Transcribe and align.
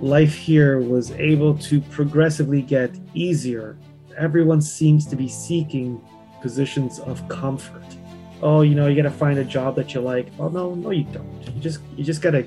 life 0.00 0.34
here 0.34 0.80
was 0.80 1.10
able 1.12 1.56
to 1.58 1.80
progressively 1.80 2.62
get 2.62 2.90
easier. 3.14 3.76
Everyone 4.16 4.60
seems 4.60 5.06
to 5.06 5.16
be 5.16 5.28
seeking 5.28 6.00
positions 6.40 6.98
of 7.00 7.26
comfort. 7.28 7.84
Oh, 8.42 8.60
you 8.62 8.74
know, 8.74 8.86
you 8.86 8.96
got 8.96 9.08
to 9.08 9.16
find 9.16 9.38
a 9.38 9.44
job 9.44 9.76
that 9.76 9.94
you 9.94 10.00
like. 10.00 10.28
Oh 10.38 10.48
no, 10.48 10.74
no, 10.74 10.90
you 10.90 11.04
don't. 11.04 11.42
You 11.54 11.60
just 11.60 11.80
you 11.96 12.04
just 12.04 12.20
gotta 12.20 12.46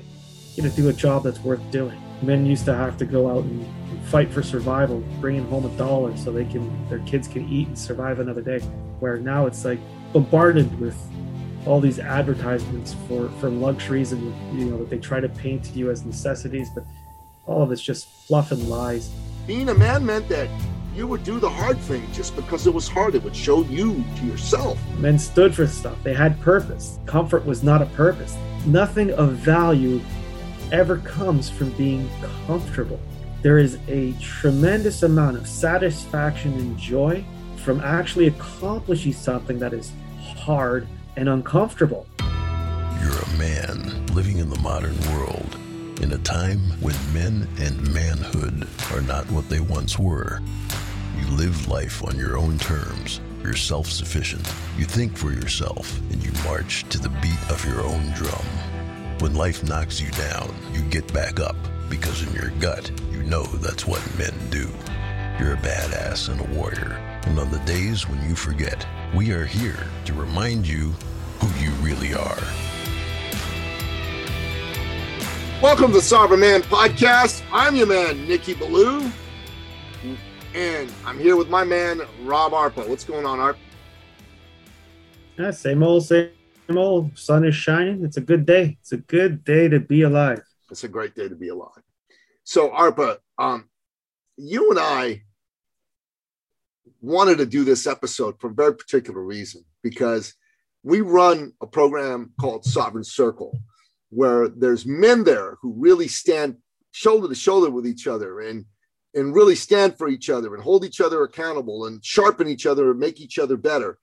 you 0.54 0.62
gotta 0.62 0.74
do 0.74 0.88
a 0.88 0.92
job 0.92 1.24
that's 1.24 1.40
worth 1.40 1.60
doing. 1.70 2.00
Men 2.22 2.46
used 2.46 2.64
to 2.66 2.74
have 2.74 2.96
to 2.98 3.04
go 3.04 3.30
out 3.30 3.44
and, 3.44 3.62
and 3.62 4.02
fight 4.04 4.30
for 4.30 4.42
survival, 4.42 5.00
bringing 5.20 5.46
home 5.48 5.66
a 5.66 5.76
dollar 5.76 6.16
so 6.16 6.30
they 6.30 6.44
can 6.44 6.88
their 6.88 7.00
kids 7.00 7.26
can 7.26 7.48
eat 7.48 7.68
and 7.68 7.78
survive 7.78 8.20
another 8.20 8.42
day. 8.42 8.60
Where 9.00 9.18
now 9.18 9.46
it's 9.46 9.64
like 9.64 9.80
bombarded 10.12 10.78
with 10.78 10.96
all 11.66 11.80
these 11.80 11.98
advertisements 11.98 12.94
for 13.06 13.28
for 13.40 13.50
luxuries 13.50 14.12
and 14.12 14.22
you 14.58 14.66
know 14.66 14.78
that 14.78 14.90
they 14.90 14.98
try 14.98 15.20
to 15.20 15.28
paint 15.28 15.64
to 15.64 15.72
you 15.72 15.90
as 15.90 16.04
necessities, 16.04 16.68
but 16.74 16.84
all 17.50 17.62
of 17.62 17.72
it's 17.72 17.82
just 17.82 18.06
fluff 18.26 18.52
and 18.52 18.68
lies. 18.68 19.10
Being 19.46 19.68
a 19.70 19.74
man 19.74 20.06
meant 20.06 20.28
that 20.28 20.48
you 20.94 21.06
would 21.06 21.24
do 21.24 21.40
the 21.40 21.50
hard 21.50 21.78
thing 21.78 22.06
just 22.12 22.36
because 22.36 22.66
it 22.66 22.72
was 22.72 22.88
hard. 22.88 23.14
It 23.14 23.24
would 23.24 23.34
show 23.34 23.64
you 23.64 24.04
to 24.16 24.24
yourself. 24.24 24.78
Men 24.98 25.18
stood 25.18 25.54
for 25.54 25.66
stuff. 25.66 25.96
They 26.04 26.14
had 26.14 26.40
purpose. 26.40 26.98
Comfort 27.06 27.44
was 27.44 27.62
not 27.62 27.82
a 27.82 27.86
purpose. 27.86 28.36
Nothing 28.66 29.10
of 29.12 29.32
value 29.32 30.00
ever 30.70 30.98
comes 30.98 31.50
from 31.50 31.70
being 31.70 32.08
comfortable. 32.46 33.00
There 33.42 33.58
is 33.58 33.78
a 33.88 34.12
tremendous 34.20 35.02
amount 35.02 35.36
of 35.36 35.48
satisfaction 35.48 36.52
and 36.54 36.78
joy 36.78 37.24
from 37.56 37.80
actually 37.80 38.28
accomplishing 38.28 39.12
something 39.12 39.58
that 39.58 39.72
is 39.72 39.92
hard 40.36 40.86
and 41.16 41.28
uncomfortable. 41.28 42.06
You're 42.20 43.18
a 43.18 43.38
man 43.38 44.06
living 44.08 44.38
in 44.38 44.50
the 44.50 44.58
modern 44.60 44.98
world 45.12 45.56
in 46.00 46.12
a 46.12 46.18
time 46.18 46.58
when 46.80 46.94
men 47.12 47.46
and 47.58 47.94
manhood 47.94 48.66
are 48.92 49.02
not 49.02 49.30
what 49.30 49.48
they 49.48 49.60
once 49.60 49.98
were. 49.98 50.40
You 51.18 51.26
live 51.36 51.68
life 51.68 52.02
on 52.04 52.16
your 52.16 52.38
own 52.38 52.58
terms. 52.58 53.20
You're 53.42 53.54
self 53.54 53.86
sufficient. 53.86 54.46
You 54.78 54.84
think 54.84 55.16
for 55.16 55.30
yourself 55.30 55.98
and 56.10 56.22
you 56.24 56.32
march 56.44 56.84
to 56.88 56.98
the 56.98 57.08
beat 57.20 57.50
of 57.50 57.64
your 57.64 57.82
own 57.82 58.12
drum. 58.12 58.46
When 59.18 59.34
life 59.34 59.62
knocks 59.62 60.00
you 60.00 60.10
down, 60.12 60.54
you 60.72 60.82
get 60.82 61.12
back 61.12 61.38
up 61.38 61.56
because 61.88 62.26
in 62.26 62.32
your 62.32 62.50
gut, 62.60 62.90
you 63.12 63.22
know 63.22 63.44
that's 63.44 63.86
what 63.86 64.02
men 64.18 64.34
do. 64.50 64.68
You're 65.38 65.54
a 65.54 65.58
badass 65.58 66.28
and 66.30 66.40
a 66.40 66.58
warrior. 66.58 66.92
And 67.26 67.38
on 67.38 67.50
the 67.50 67.58
days 67.60 68.08
when 68.08 68.22
you 68.28 68.34
forget, 68.34 68.86
we 69.14 69.32
are 69.32 69.44
here 69.44 69.86
to 70.06 70.12
remind 70.14 70.66
you 70.66 70.94
who 71.40 71.64
you 71.64 71.70
really 71.82 72.14
are. 72.14 72.69
Welcome 75.62 75.88
to 75.88 75.98
the 75.98 76.02
Sovereign 76.02 76.40
Man 76.40 76.62
Podcast. 76.62 77.42
I'm 77.52 77.76
your 77.76 77.86
man, 77.86 78.26
Nicky 78.26 78.54
Billou. 78.54 79.10
And 80.54 80.90
I'm 81.04 81.18
here 81.18 81.36
with 81.36 81.50
my 81.50 81.64
man, 81.64 82.00
Rob 82.22 82.52
Arpa. 82.52 82.88
What's 82.88 83.04
going 83.04 83.26
on, 83.26 83.38
Arp? 83.38 83.58
Yeah, 85.38 85.50
same 85.50 85.82
old, 85.82 86.06
same 86.06 86.30
old. 86.74 87.16
Sun 87.18 87.44
is 87.44 87.54
shining. 87.54 88.02
It's 88.02 88.16
a 88.16 88.22
good 88.22 88.46
day. 88.46 88.78
It's 88.80 88.92
a 88.92 88.96
good 88.96 89.44
day 89.44 89.68
to 89.68 89.78
be 89.78 90.00
alive. 90.00 90.42
It's 90.70 90.84
a 90.84 90.88
great 90.88 91.14
day 91.14 91.28
to 91.28 91.36
be 91.36 91.48
alive. 91.48 91.82
So, 92.44 92.70
Arpa, 92.70 93.18
um, 93.36 93.68
you 94.38 94.70
and 94.70 94.78
I 94.80 95.24
wanted 97.02 97.36
to 97.36 97.44
do 97.44 97.64
this 97.64 97.86
episode 97.86 98.40
for 98.40 98.48
a 98.48 98.54
very 98.54 98.74
particular 98.74 99.22
reason 99.22 99.66
because 99.82 100.32
we 100.82 101.02
run 101.02 101.52
a 101.60 101.66
program 101.66 102.32
called 102.40 102.64
Sovereign 102.64 103.04
Circle 103.04 103.60
where 104.10 104.48
there's 104.48 104.84
men 104.86 105.24
there 105.24 105.56
who 105.62 105.72
really 105.72 106.08
stand 106.08 106.56
shoulder 106.92 107.28
to 107.28 107.34
shoulder 107.34 107.70
with 107.70 107.86
each 107.86 108.06
other 108.06 108.40
and 108.40 108.64
and 109.14 109.34
really 109.34 109.56
stand 109.56 109.98
for 109.98 110.08
each 110.08 110.30
other 110.30 110.54
and 110.54 110.62
hold 110.62 110.84
each 110.84 111.00
other 111.00 111.22
accountable 111.24 111.86
and 111.86 112.04
sharpen 112.04 112.46
each 112.46 112.64
other 112.64 112.90
and 112.90 113.00
make 113.00 113.20
each 113.20 113.38
other 113.38 113.56
better. 113.56 113.98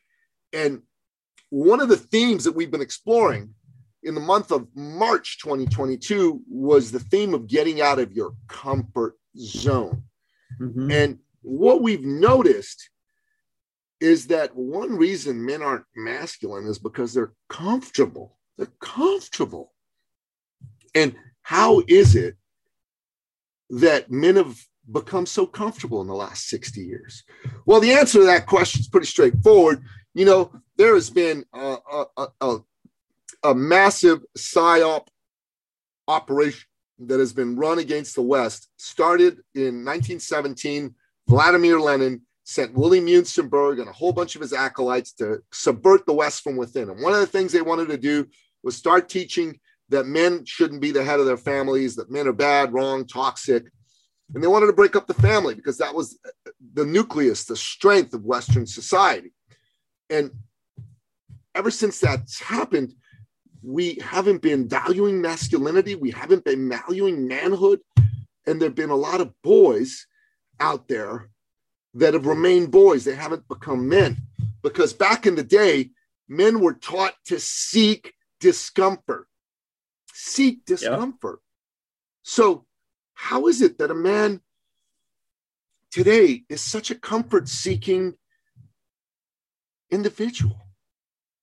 And 0.52 0.82
one 1.50 1.80
of 1.80 1.88
the 1.88 1.98
themes 1.98 2.44
that 2.44 2.56
we've 2.56 2.72
been 2.72 2.82
exploring 2.82 3.54
in 4.04 4.16
the 4.16 4.22
month 4.22 4.52
of 4.52 4.68
March 4.76 5.40
2022 5.42 6.42
was 6.50 6.92
the 6.92 7.00
theme 7.00 7.34
of 7.34 7.48
getting 7.48 7.82
out 7.82 8.00
of 8.00 8.12
your 8.12 8.34
comfort 8.48 9.18
zone. 9.38 10.04
Mm-hmm. 10.60 10.92
And 10.92 11.20
what 11.42 11.82
we've 11.82 12.06
noticed 12.06 12.90
is 14.00 14.28
that 14.28 14.56
one 14.56 14.96
reason 14.96 15.44
men 15.44 15.62
aren't 15.62 15.86
masculine 15.96 16.68
is 16.68 16.80
because 16.80 17.14
they're 17.14 17.34
comfortable. 17.50 18.38
They're 18.58 18.68
comfortable. 18.80 19.74
And 20.96 21.16
how 21.42 21.82
is 21.88 22.16
it 22.16 22.36
that 23.70 24.12
men 24.12 24.36
have 24.36 24.58
become 24.92 25.26
so 25.26 25.46
comfortable 25.46 26.02
in 26.02 26.08
the 26.08 26.14
last 26.14 26.48
60 26.50 26.82
years? 26.82 27.24
Well, 27.66 27.80
the 27.80 27.92
answer 27.92 28.20
to 28.20 28.26
that 28.26 28.46
question 28.46 28.82
is 28.82 28.88
pretty 28.88 29.08
straightforward. 29.08 29.84
You 30.14 30.26
know, 30.26 30.52
there 30.78 30.94
has 30.96 31.10
been 31.10 31.46
a, 31.54 31.78
a, 32.18 32.28
a, 32.42 32.58
a 33.44 33.56
massive 33.56 34.24
PSYOP 34.38 35.08
operation 36.08 36.68
that 37.00 37.20
has 37.20 37.34
been 37.34 37.56
run 37.56 37.80
against 37.80 38.16
the 38.16 38.22
West, 38.22 38.70
started 38.78 39.40
in 39.54 39.86
1917. 39.86 40.96
Vladimir 41.28 41.80
Lenin 41.80 42.22
sent 42.44 42.74
William 42.74 43.06
Muenzenberg 43.06 43.80
and 43.80 43.90
a 43.90 43.94
whole 43.94 44.14
bunch 44.14 44.36
of 44.36 44.42
his 44.42 44.54
acolytes 44.54 45.12
to 45.12 45.40
subvert 45.52 46.06
the 46.06 46.14
West 46.14 46.44
from 46.44 46.56
within. 46.56 46.90
And 46.90 47.02
one 47.02 47.14
of 47.14 47.20
the 47.20 47.28
things 47.28 47.52
they 47.52 47.62
wanted 47.62 47.90
to 47.90 47.98
do 47.98 48.26
was 48.64 48.76
start 48.76 49.10
teaching 49.10 49.60
that 49.90 50.06
men 50.06 50.44
shouldn't 50.46 50.82
be 50.82 50.92
the 50.92 51.04
head 51.04 51.20
of 51.20 51.26
their 51.26 51.38
families, 51.38 51.96
that 51.96 52.12
men 52.12 52.28
are 52.28 52.34
bad, 52.34 52.74
wrong, 52.74 53.06
toxic. 53.06 53.66
And 54.34 54.44
they 54.44 54.48
wanted 54.48 54.68
to 54.68 54.74
break 54.74 54.96
up 54.96 55.08
the 55.08 55.14
family 55.14 55.56
because 55.56 55.78
that 55.78 55.96
was 55.96 56.20
the 56.74 56.86
nucleus, 56.86 57.46
the 57.46 57.56
strength 57.56 58.14
of 58.14 58.26
Western 58.26 58.66
society. 58.66 59.34
And 60.10 60.32
ever 61.56 61.72
since 61.72 62.00
that's 62.00 62.40
happened, 62.40 62.94
we 63.64 63.96
haven't 63.96 64.42
been 64.42 64.68
valuing 64.68 65.22
masculinity, 65.22 65.96
we 65.96 66.12
haven't 66.12 66.44
been 66.44 66.70
valuing 66.70 67.28
manhood. 67.28 67.80
And 68.46 68.62
there 68.62 68.70
have 68.70 68.76
been 68.76 68.90
a 68.90 68.96
lot 68.96 69.22
of 69.22 69.34
boys 69.42 70.08
out 70.60 70.88
there 70.88 71.30
that 71.96 72.14
have 72.14 72.26
remained 72.26 72.72
boys. 72.72 73.04
They 73.04 73.16
haven't 73.16 73.48
become 73.48 73.90
men 73.90 74.18
because 74.62 74.94
back 74.94 75.26
in 75.26 75.36
the 75.36 75.44
day, 75.44 75.92
men 76.28 76.60
were 76.60 76.74
taught 76.74 77.14
to 77.26 77.40
seek 77.40 78.14
discomfort 78.40 79.28
seek 80.18 80.66
discomfort. 80.66 81.40
So, 82.24 82.66
how 83.14 83.48
is 83.48 83.62
it 83.62 83.78
that 83.78 83.92
a 83.92 83.96
man 83.96 84.42
today 85.92 86.44
is 86.50 86.62
such 86.62 86.90
a 86.90 86.96
comfort 86.96 87.48
seeking 87.48 88.16
individual? 89.92 90.60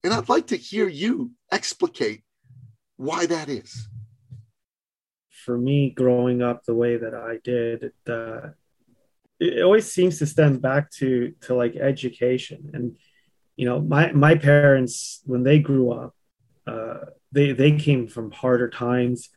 And 0.03 0.13
I'd 0.13 0.29
like 0.29 0.49
to 0.49 0.57
hear 0.57 0.89
you 0.89 1.31
explicate 1.53 2.25
why 2.97 3.27
that 3.27 3.49
is. 3.49 3.89
For 5.45 5.57
me, 5.57 5.91
growing 5.91 6.43
up 6.43 6.65
the 6.65 6.75
way 6.75 6.97
that 6.97 7.15
I 7.15 7.39
did, 7.45 7.85
it, 7.85 7.95
uh, 8.11 8.49
it 9.39 9.63
always 9.63 9.91
seems 9.91 10.19
to 10.19 10.27
stem 10.27 10.59
back 10.59 10.91
to 10.93 11.33
to 11.43 11.55
like 11.55 11.77
education. 11.77 12.71
And 12.73 12.97
you 13.57 13.67
know, 13.67 13.81
my 13.81 14.13
my 14.13 14.35
parents 14.35 15.21
when 15.25 15.43
they 15.45 15.59
grew 15.59 15.93
up, 15.93 16.15
uh, 16.67 17.07
they 17.35 17.53
they 17.53 17.73
came 17.73 18.07
from 18.07 18.31
harder 18.31 18.71
times. 18.71 19.29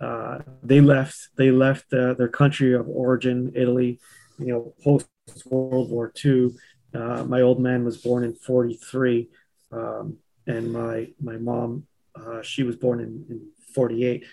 Uh, 0.00 0.40
they 0.62 0.80
left 0.80 1.28
they 1.36 1.50
left 1.50 1.92
uh, 1.92 2.12
their 2.14 2.28
country 2.28 2.74
of 2.74 2.88
origin, 2.88 3.52
Italy. 3.54 4.00
You 4.38 4.46
know, 4.46 4.74
post 4.82 5.06
World 5.46 5.90
War 5.90 6.12
II. 6.24 6.50
Uh, 6.94 7.24
my 7.24 7.40
old 7.40 7.60
man 7.60 7.84
was 7.84 7.96
born 7.96 8.24
in 8.24 8.34
'43, 8.34 9.28
um, 9.72 10.18
and 10.46 10.72
my 10.72 11.08
my 11.20 11.36
mom 11.36 11.86
uh, 12.14 12.42
she 12.42 12.62
was 12.64 12.76
born 12.76 13.00
in, 13.00 13.24
in 13.30 13.48
'48. 13.74 14.24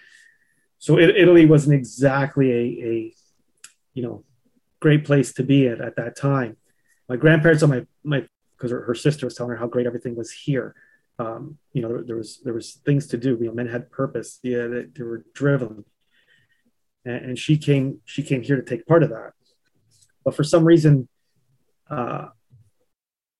So 0.80 0.98
it, 0.98 1.16
Italy 1.16 1.46
wasn't 1.46 1.76
exactly 1.76 2.52
a, 2.52 2.88
a 2.92 3.14
you 3.94 4.04
know 4.04 4.24
great 4.80 5.06
place 5.06 5.34
to 5.34 5.44
be 5.44 5.68
at 5.68 5.80
at 5.80 5.96
that 5.98 6.18
time. 6.18 6.58
My 7.08 7.16
grandparents 7.16 7.64
on 7.64 7.70
my 7.70 7.86
my 8.04 8.28
because 8.58 8.72
her, 8.72 8.82
her 8.86 8.96
sister 8.96 9.28
was 9.28 9.36
telling 9.36 9.52
her 9.52 9.58
how 9.58 9.68
great 9.68 9.86
everything 9.86 10.16
was 10.16 10.32
here 10.32 10.76
um, 11.20 11.58
you 11.74 11.82
know, 11.82 11.90
there, 11.90 12.04
there, 12.04 12.16
was 12.16 12.40
there 12.44 12.54
was 12.54 12.74
things 12.86 13.08
to 13.08 13.18
do. 13.18 13.38
You 13.40 13.48
know, 13.48 13.54
men 13.54 13.68
had 13.68 13.92
purpose. 13.92 14.40
Yeah, 14.42 14.68
they, 14.68 14.86
they 14.86 15.04
were 15.04 15.26
driven, 15.34 15.86
and, 17.06 17.26
and, 17.26 17.40
she 17.40 17.58
came 17.58 18.00
she 18.06 18.24
came 18.24 18.42
here 18.42 18.56
to 18.56 18.64
take 18.64 18.88
part 18.88 19.04
of 19.04 19.10
that. 19.10 19.34
But 20.26 20.36
for 20.36 20.44
some 20.44 20.66
reason, 20.66 21.08
uh, 21.90 22.28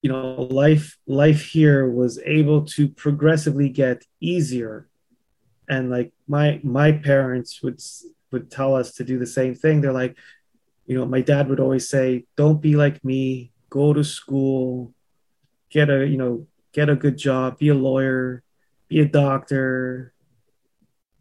you 0.02 0.12
know, 0.12 0.44
life 0.52 0.98
life 1.08 1.46
here 1.46 1.90
was 1.90 2.20
able 2.26 2.66
to 2.66 2.88
progressively 2.88 3.70
get 3.70 4.04
easier, 4.20 4.88
and 5.68 5.90
like 5.90 6.14
my 6.28 6.60
my 6.64 6.92
parents 6.92 7.64
would 7.64 7.82
would 8.32 8.52
tell 8.52 8.76
us 8.76 8.94
to 8.96 9.04
do 9.04 9.18
the 9.18 9.26
same 9.26 9.56
thing. 9.56 9.82
They're 9.82 9.92
like, 9.92 10.16
you 10.86 10.96
know, 10.96 11.06
my 11.06 11.22
dad 11.22 11.50
would 11.50 11.60
always 11.60 11.90
say, 11.90 12.26
"Don't 12.38 12.62
be 12.62 12.76
like 12.76 13.04
me. 13.04 13.52
Go 13.70 13.94
to 13.94 14.04
school." 14.04 14.94
get 15.74 15.90
a 15.90 16.08
you 16.08 16.18
know 16.18 16.46
get 16.74 16.90
a 16.90 16.96
good 16.96 17.18
job, 17.18 17.60
be 17.60 17.70
a 17.70 17.76
lawyer, 17.76 18.44
be 18.90 19.00
a 19.00 19.06
doctor, 19.06 20.14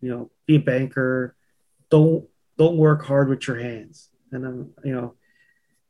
you 0.00 0.10
know, 0.10 0.30
be 0.46 0.56
a 0.56 0.60
banker. 0.60 1.36
Don't 1.90 2.26
don't 2.58 2.76
work 2.76 3.04
hard 3.04 3.28
with 3.28 3.46
your 3.46 3.58
hands. 3.58 4.10
And 4.30 4.46
I'm, 4.46 4.70
you 4.84 4.94
know, 4.94 5.14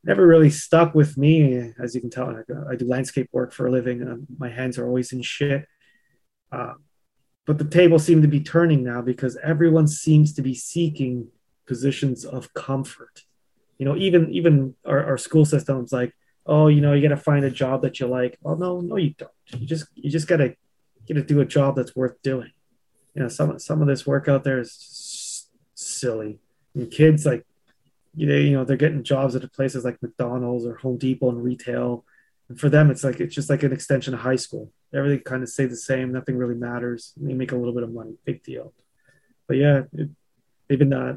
never 0.05 0.27
really 0.27 0.51
stuck 0.51 0.95
with 0.95 1.17
me. 1.17 1.73
As 1.79 1.95
you 1.95 2.01
can 2.01 2.11
tell, 2.11 2.43
I, 2.71 2.77
do 2.77 2.87
landscape 2.87 3.29
work 3.33 3.53
for 3.53 3.67
a 3.67 3.71
living. 3.71 4.03
And 4.03 4.27
my 4.39 4.49
hands 4.49 4.79
are 4.79 4.87
always 4.87 5.13
in 5.13 5.23
shit. 5.23 5.67
Uh, 6.51 6.75
but 7.47 7.59
the 7.59 7.65
table 7.65 7.99
seemed 7.99 8.23
to 8.23 8.29
be 8.29 8.41
turning 8.41 8.85
now 8.85 9.01
because 9.01 9.37
everyone 9.43 9.89
seems 9.89 10.33
to 10.35 10.43
be 10.43 10.55
seeking 10.55 11.29
positions 11.67 12.25
of 12.25 12.53
comfort. 12.55 13.23
You 13.79 13.87
know, 13.87 13.97
even 13.97 14.31
even 14.33 14.75
our, 14.85 15.05
our 15.05 15.19
school 15.19 15.45
systems 15.45 15.93
like, 15.93 16.13
oh, 16.47 16.69
you 16.69 16.81
know, 16.81 16.93
you 16.93 17.03
got 17.03 17.15
to 17.15 17.21
find 17.21 17.45
a 17.45 17.51
job 17.51 17.83
that 17.83 18.01
you 18.01 18.07
like. 18.07 18.39
Well, 18.41 18.57
no, 18.57 18.81
no, 18.81 18.97
you 18.97 19.15
don't. 19.17 19.31
You 19.57 19.67
just 19.67 19.87
you 19.95 20.11
just 20.11 20.29
gotta 20.29 20.57
get 21.07 21.15
to 21.15 21.23
do 21.23 21.41
a 21.41 21.45
job 21.45 21.77
that's 21.77 21.95
worth 21.97 22.21
doing. 22.23 22.53
You 23.15 23.23
know, 23.23 23.29
some 23.29 23.59
some 23.59 23.83
of 23.83 23.89
this 23.89 24.07
work 24.07 24.29
out 24.29 24.45
there 24.45 24.61
is 24.61 25.49
silly. 25.75 26.39
And 26.75 26.91
kids 26.91 27.27
like, 27.27 27.45
you 28.15 28.27
know, 28.27 28.37
you 28.37 28.53
know, 28.53 28.65
they're 28.65 28.77
getting 28.77 29.03
jobs 29.03 29.37
at 29.37 29.53
places 29.53 29.85
like 29.85 30.03
McDonald's 30.03 30.67
or 30.67 30.77
Home 30.77 30.99
Depot 30.99 31.31
and 31.31 31.43
retail. 31.43 32.05
And 32.49 32.59
for 32.59 32.69
them, 32.69 32.91
it's 32.91 33.05
like 33.05 33.21
it's 33.21 33.35
just 33.35 33.51
like 33.51 33.63
an 33.63 33.73
extension 33.73 34.15
of 34.15 34.21
high 34.21 34.37
school. 34.37 34.71
Everything 34.95 35.21
kind 35.21 35.43
of 35.43 35.49
stay 35.49 35.67
the 35.67 35.77
same. 35.77 36.13
Nothing 36.13 36.37
really 36.37 36.55
matters. 36.55 37.13
They 37.17 37.35
make 37.35 37.53
a 37.53 37.57
little 37.57 37.75
bit 37.75 37.83
of 37.83 37.93
money. 37.93 38.15
Big 38.25 38.43
deal. 38.43 38.73
But 39.47 39.57
yeah, 39.57 39.83
it, 39.93 40.11
they've 40.69 40.79
been 40.79 40.93
uh, 40.93 41.17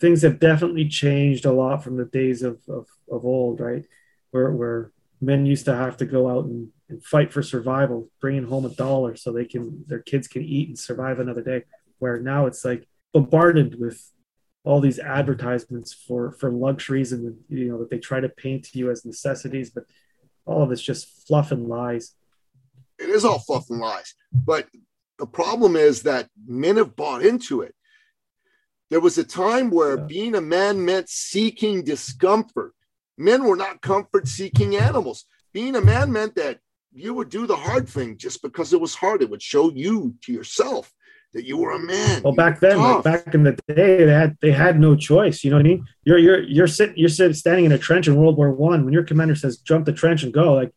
things 0.00 0.22
have 0.22 0.38
definitely 0.38 0.88
changed 0.88 1.44
a 1.44 1.52
lot 1.52 1.82
from 1.82 1.96
the 1.96 2.04
days 2.04 2.42
of 2.42 2.60
of, 2.68 2.86
of 3.10 3.24
old, 3.24 3.60
right? 3.60 3.84
Where 4.30 4.50
where 4.52 4.92
men 5.20 5.46
used 5.46 5.66
to 5.66 5.74
have 5.74 5.96
to 5.98 6.06
go 6.06 6.28
out 6.30 6.46
and, 6.46 6.68
and 6.88 7.04
fight 7.04 7.32
for 7.32 7.42
survival, 7.42 8.08
bringing 8.20 8.44
home 8.44 8.64
a 8.64 8.70
dollar 8.70 9.16
so 9.16 9.32
they 9.32 9.44
can 9.44 9.84
their 9.86 10.00
kids 10.00 10.28
can 10.28 10.42
eat 10.42 10.68
and 10.68 10.78
survive 10.78 11.18
another 11.18 11.42
day. 11.42 11.64
Where 11.98 12.18
now 12.20 12.46
it's 12.46 12.64
like 12.64 12.88
bombarded 13.12 13.78
with 13.78 14.10
all 14.64 14.80
these 14.80 14.98
advertisements 14.98 15.92
for 15.92 16.32
for 16.32 16.50
luxuries 16.50 17.12
and 17.12 17.36
you 17.48 17.68
know 17.68 17.78
that 17.78 17.90
they 17.90 17.98
try 17.98 18.20
to 18.20 18.28
paint 18.28 18.64
to 18.66 18.78
you 18.78 18.90
as 18.90 19.04
necessities, 19.04 19.70
but 19.70 19.84
all 20.44 20.62
of 20.62 20.72
it's 20.72 20.82
just 20.82 21.26
fluff 21.26 21.52
and 21.52 21.68
lies. 21.68 22.14
It 22.98 23.08
is 23.08 23.24
all 23.24 23.38
fluff 23.38 23.70
and 23.70 23.80
lies, 23.80 24.14
but 24.32 24.68
the 25.18 25.26
problem 25.26 25.76
is 25.76 26.02
that 26.02 26.28
men 26.46 26.76
have 26.76 26.96
bought 26.96 27.22
into 27.22 27.62
it. 27.62 27.74
There 28.88 29.00
was 29.00 29.18
a 29.18 29.24
time 29.24 29.70
where 29.70 29.98
yeah. 29.98 30.04
being 30.04 30.34
a 30.34 30.40
man 30.40 30.84
meant 30.84 31.08
seeking 31.08 31.84
discomfort. 31.84 32.74
Men 33.20 33.44
were 33.44 33.56
not 33.56 33.82
comfort 33.82 34.26
seeking 34.26 34.76
animals. 34.76 35.26
Being 35.52 35.76
a 35.76 35.80
man 35.82 36.10
meant 36.10 36.34
that 36.36 36.58
you 36.90 37.12
would 37.12 37.28
do 37.28 37.46
the 37.46 37.54
hard 37.54 37.86
thing 37.86 38.16
just 38.16 38.40
because 38.40 38.72
it 38.72 38.80
was 38.80 38.94
hard. 38.94 39.20
It 39.20 39.28
would 39.28 39.42
show 39.42 39.70
you 39.70 40.14
to 40.22 40.32
yourself 40.32 40.90
that 41.34 41.44
you 41.44 41.58
were 41.58 41.72
a 41.72 41.78
man. 41.78 42.22
Well, 42.22 42.32
back 42.32 42.60
then, 42.60 42.78
like 42.78 43.04
back 43.04 43.34
in 43.34 43.42
the 43.42 43.58
day, 43.68 44.04
they 44.06 44.12
had 44.12 44.38
they 44.40 44.50
had 44.50 44.80
no 44.80 44.96
choice. 44.96 45.44
You 45.44 45.50
know 45.50 45.56
what 45.56 45.66
I 45.66 45.68
mean? 45.68 45.86
You're 46.02 46.16
you're 46.16 46.42
you're 46.44 46.66
sitting 46.66 46.96
you're 46.96 47.10
sitting 47.10 47.34
standing 47.34 47.66
in 47.66 47.72
a 47.72 47.78
trench 47.78 48.08
in 48.08 48.16
World 48.16 48.38
War 48.38 48.52
One. 48.52 48.86
When 48.86 48.94
your 48.94 49.04
commander 49.04 49.34
says 49.34 49.58
jump 49.58 49.84
the 49.84 49.92
trench 49.92 50.22
and 50.22 50.32
go, 50.32 50.54
like 50.54 50.72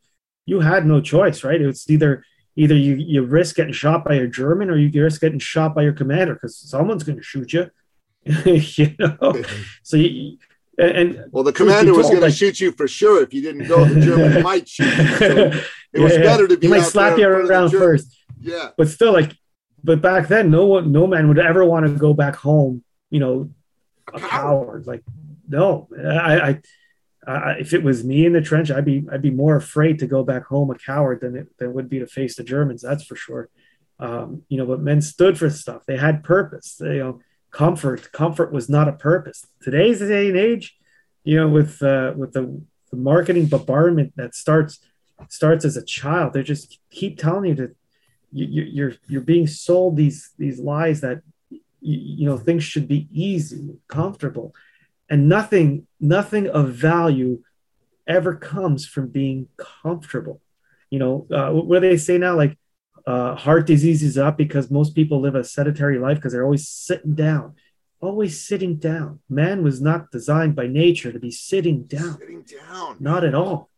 you 0.45 0.59
had 0.59 0.85
no 0.85 0.99
choice, 0.99 1.45
right? 1.45 1.61
It's 1.61 1.89
either 1.89 2.25
either 2.57 2.75
you 2.75 2.95
you 2.95 3.23
risk 3.23 3.55
getting 3.55 3.73
shot 3.73 4.03
by 4.03 4.15
a 4.15 4.27
German 4.27 4.69
or 4.69 4.75
you 4.75 5.01
risk 5.01 5.21
getting 5.21 5.39
shot 5.39 5.73
by 5.73 5.83
your 5.83 5.93
commander 5.93 6.33
because 6.33 6.57
someone's 6.57 7.03
going 7.03 7.19
to 7.19 7.23
shoot 7.23 7.53
you. 7.53 7.71
you 8.45 8.95
know, 8.99 9.43
so 9.81 9.95
you. 9.95 10.37
And 10.77 11.25
well, 11.31 11.43
the 11.43 11.53
commander 11.53 11.93
was 11.93 12.07
going 12.07 12.21
like, 12.21 12.31
to 12.31 12.37
shoot 12.37 12.59
you 12.59 12.71
for 12.71 12.87
sure 12.87 13.21
if 13.21 13.33
you 13.33 13.41
didn't 13.41 13.67
go. 13.67 13.85
The 13.85 14.01
German 14.01 14.41
might 14.43 14.67
shoot 14.67 14.85
you. 14.85 15.17
So 15.17 15.27
it 15.27 15.63
yeah, 15.93 16.01
was 16.01 16.17
better 16.17 16.47
to 16.47 16.57
be. 16.57 16.67
He 16.67 16.73
might 16.73 16.81
slap 16.81 17.17
you 17.17 17.27
around 17.27 17.69
first. 17.71 18.17
Yeah, 18.39 18.69
but 18.75 18.87
still, 18.87 19.13
like 19.13 19.33
but 19.83 20.01
back 20.01 20.27
then, 20.27 20.49
no 20.49 20.65
one, 20.65 20.91
no 20.91 21.05
man 21.05 21.27
would 21.27 21.39
ever 21.39 21.65
want 21.65 21.85
to 21.85 21.91
go 21.93 22.13
back 22.13 22.35
home. 22.35 22.83
You 23.09 23.19
know, 23.19 23.49
a, 24.11 24.17
a 24.17 24.19
coward. 24.19 24.29
coward. 24.29 24.87
Like, 24.87 25.03
no, 25.47 25.89
I, 26.03 26.39
I, 26.39 26.61
I, 27.27 27.51
if 27.59 27.73
it 27.73 27.83
was 27.83 28.03
me 28.03 28.25
in 28.25 28.33
the 28.33 28.41
trench, 28.41 28.71
I'd 28.71 28.85
be, 28.85 29.05
I'd 29.11 29.21
be 29.21 29.29
more 29.29 29.55
afraid 29.55 29.99
to 29.99 30.07
go 30.07 30.23
back 30.23 30.45
home 30.45 30.71
a 30.71 30.75
coward 30.75 31.21
than 31.21 31.35
it 31.35 31.57
than 31.57 31.73
would 31.73 31.89
be 31.89 31.99
to 31.99 32.07
face 32.07 32.35
the 32.35 32.43
Germans. 32.43 32.81
That's 32.81 33.03
for 33.03 33.15
sure. 33.15 33.49
Um, 33.99 34.43
you 34.47 34.57
know, 34.57 34.65
but 34.65 34.81
men 34.81 35.01
stood 35.01 35.37
for 35.37 35.49
stuff. 35.49 35.85
They 35.85 35.97
had 35.97 36.23
purpose. 36.23 36.75
They, 36.79 36.95
you 36.95 37.03
know, 37.03 37.19
comfort. 37.53 38.11
Comfort 38.11 38.51
was 38.51 38.67
not 38.67 38.89
a 38.89 38.93
purpose. 38.93 39.47
Today's 39.61 39.99
day 39.99 40.27
and 40.27 40.37
age, 40.37 40.75
you 41.23 41.37
know, 41.37 41.47
with 41.47 41.81
uh, 41.81 42.13
with 42.17 42.33
the, 42.33 42.61
the 42.91 42.97
marketing 42.97 43.45
bombardment 43.45 44.13
that 44.17 44.35
starts 44.35 44.79
starts 45.29 45.63
as 45.63 45.77
a 45.77 45.85
child, 45.85 46.33
they 46.33 46.43
just 46.43 46.79
keep 46.89 47.17
telling 47.17 47.45
you 47.45 47.55
to 47.55 47.75
you, 48.33 48.63
you're 48.63 48.93
you're 49.07 49.21
being 49.21 49.47
sold 49.47 49.95
these 49.95 50.31
these 50.37 50.59
lies 50.59 50.99
that 51.01 51.21
you, 51.49 51.59
you 51.79 52.25
know 52.25 52.37
things 52.37 52.63
should 52.63 52.87
be 52.87 53.07
easy, 53.13 53.77
comfortable, 53.87 54.53
and 55.09 55.29
nothing 55.29 55.87
nothing 56.01 56.49
of 56.49 56.73
value 56.73 57.41
ever 58.07 58.35
comes 58.35 58.85
from 58.85 59.07
being 59.07 59.47
comfortable. 59.57 60.41
You 60.89 60.99
know 60.99 61.27
uh, 61.31 61.51
what 61.51 61.81
do 61.81 61.89
they 61.89 61.97
say 61.97 62.17
now? 62.17 62.35
Like 62.35 62.57
uh, 63.05 63.35
heart 63.35 63.67
disease 63.67 64.01
is 64.03 64.17
up 64.17 64.37
because 64.37 64.71
most 64.71 64.95
people 64.95 65.19
live 65.19 65.35
a 65.35 65.43
sedentary 65.43 65.99
life 65.99 66.17
because 66.17 66.33
they're 66.33 66.45
always 66.45 66.67
sitting 66.67 67.15
down 67.15 67.55
always 68.03 68.43
sitting 68.45 68.75
down. 68.75 69.19
Man 69.29 69.63
was 69.63 69.81
not 69.81 70.11
designed 70.11 70.55
by 70.55 70.67
nature 70.67 71.11
to 71.11 71.19
be 71.19 71.31
sitting 71.31 71.83
down. 71.83 72.19
Sitting 72.19 72.43
down. 72.43 72.97
Not 72.99 73.23
at 73.23 73.33
all. 73.33 73.69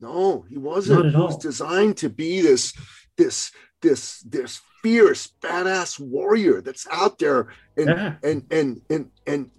No, 0.00 0.44
he 0.48 0.58
wasn't. 0.58 0.98
Not 0.98 1.06
at 1.06 1.14
he 1.14 1.20
was 1.20 1.36
designed 1.36 1.96
to 1.98 2.10
be 2.10 2.40
this 2.40 2.74
this 3.16 3.50
this 3.80 4.20
this 4.20 4.60
fierce 4.82 5.32
badass 5.42 5.98
warrior 5.98 6.60
that's 6.60 6.86
out 6.90 7.18
there 7.18 7.48
and 7.76 7.88
yeah. 7.88 8.14
and 8.22 8.46
and 8.50 8.80
and 8.88 9.10
and 9.26 9.50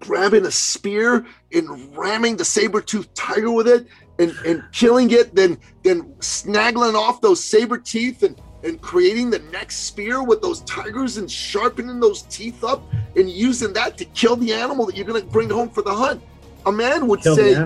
grabbing 0.00 0.44
a 0.44 0.50
spear 0.50 1.24
and 1.52 1.96
ramming 1.96 2.36
the 2.36 2.44
saber-toothed 2.44 3.14
tiger 3.14 3.50
with 3.50 3.66
it 3.66 3.86
and 4.18 4.32
and 4.46 4.62
killing 4.72 5.10
it 5.10 5.34
then 5.34 5.58
then 5.82 6.14
snaggling 6.20 6.94
off 6.94 7.20
those 7.20 7.42
saber 7.42 7.78
teeth 7.78 8.22
and 8.22 8.40
and 8.62 8.80
creating 8.80 9.30
the 9.30 9.38
next 9.52 9.76
spear 9.84 10.22
with 10.22 10.40
those 10.42 10.60
tigers 10.62 11.18
and 11.18 11.30
sharpening 11.30 12.00
those 12.00 12.22
teeth 12.22 12.64
up 12.64 12.82
and 13.14 13.30
using 13.30 13.72
that 13.72 13.96
to 13.98 14.04
kill 14.06 14.36
the 14.36 14.52
animal 14.52 14.86
that 14.86 14.96
you're 14.96 15.04
going 15.04 15.20
to 15.20 15.26
bring 15.28 15.50
home 15.50 15.68
for 15.68 15.82
the 15.82 15.94
hunt 15.94 16.22
a 16.66 16.72
man 16.72 17.06
would 17.06 17.20
kill 17.20 17.36
say 17.36 17.56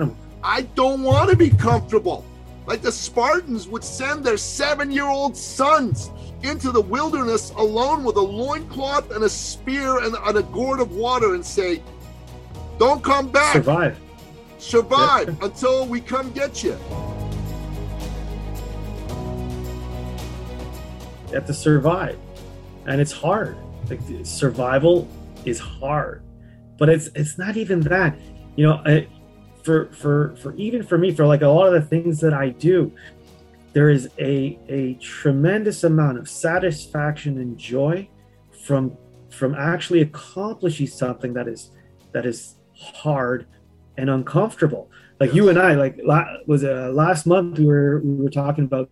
i 0.43 0.61
don't 0.75 1.01
want 1.01 1.29
to 1.29 1.35
be 1.35 1.49
comfortable 1.49 2.25
like 2.67 2.81
the 2.81 2.91
Spartans 2.91 3.67
would 3.67 3.83
send 3.83 4.23
their 4.23 4.37
seven 4.37 4.91
year 4.91 5.07
old 5.07 5.35
sons 5.35 6.11
into 6.43 6.71
the 6.71 6.81
wilderness 6.81 7.51
alone 7.51 8.03
with 8.03 8.15
a 8.15 8.21
loincloth 8.21 9.11
and 9.11 9.23
a 9.23 9.29
spear 9.29 9.99
and, 9.99 10.15
and, 10.15 10.37
a 10.37 10.43
gourd 10.43 10.79
of 10.79 10.91
water 10.91 11.35
and 11.35 11.45
say, 11.45 11.81
Don't 12.79 13.03
come 13.03 13.29
back. 13.29 13.53
Survive. 13.53 13.99
Survive 14.61 15.41
until 15.41 15.87
we 15.87 15.99
come 15.99 16.31
get 16.31 16.63
you. 16.63 16.77
You 21.27 21.33
have 21.33 21.45
to 21.47 21.53
survive. 21.53 22.17
And 22.85 23.01
it's 23.01 23.11
hard. 23.11 23.57
Like 23.89 23.99
survival 24.23 25.07
is 25.45 25.59
hard. 25.59 26.23
But 26.77 26.89
it's 26.89 27.09
it's 27.15 27.37
not 27.37 27.57
even 27.57 27.81
that. 27.81 28.17
You 28.55 28.67
know, 28.67 28.81
I, 28.85 29.07
for 29.63 29.91
for 29.93 30.35
for 30.37 30.53
even 30.55 30.83
for 30.83 30.97
me 30.97 31.11
for 31.11 31.25
like 31.25 31.41
a 31.41 31.47
lot 31.47 31.67
of 31.67 31.73
the 31.73 31.81
things 31.81 32.19
that 32.19 32.33
I 32.33 32.49
do 32.49 32.93
there 33.73 33.89
is 33.89 34.09
a 34.19 34.59
a 34.67 34.93
tremendous 34.95 35.83
amount 35.83 36.17
of 36.17 36.29
satisfaction 36.29 37.37
and 37.37 37.57
joy 37.57 38.07
from 38.65 38.95
from 39.29 39.55
actually 39.55 40.01
accomplishing 40.01 40.87
something 40.87 41.33
that 41.33 41.47
is 41.47 41.71
that 42.11 42.25
is 42.25 42.55
hard 42.75 43.47
and 44.01 44.09
uncomfortable 44.09 44.83
like 45.21 45.33
you 45.37 45.43
and 45.49 45.57
I 45.59 45.71
like 45.75 45.95
was 46.51 46.63
uh, 46.63 46.91
last 46.93 47.25
month 47.33 47.59
we 47.59 47.67
were 47.73 48.01
we 48.03 48.13
were 48.23 48.35
talking 48.41 48.65
about 48.69 48.89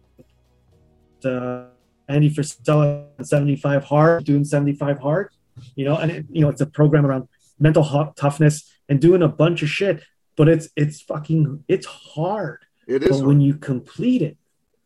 uh, 1.26 1.66
Andy 2.08 2.30
Frisella 2.30 3.08
75 3.22 3.84
hard 3.84 4.24
doing 4.24 4.46
75 4.46 5.00
hard 5.00 5.30
you 5.76 5.86
know 5.86 5.98
and 5.98 6.10
it, 6.12 6.26
you 6.30 6.42
know 6.42 6.50
it's 6.50 6.62
a 6.62 6.72
program 6.80 7.06
around 7.06 7.28
mental 7.60 7.84
toughness 8.16 8.56
and 8.88 9.02
doing 9.02 9.22
a 9.22 9.28
bunch 9.28 9.64
of 9.64 9.70
shit 9.70 9.98
but 10.40 10.48
it's 10.48 10.70
it's 10.78 11.02
fucking 11.02 11.66
it's 11.68 11.86
hard. 11.86 12.60
It 12.88 13.04
is. 13.04 13.20
But 13.20 13.28
when 13.28 13.42
you 13.42 13.56
complete 13.56 14.22
it, 14.22 14.38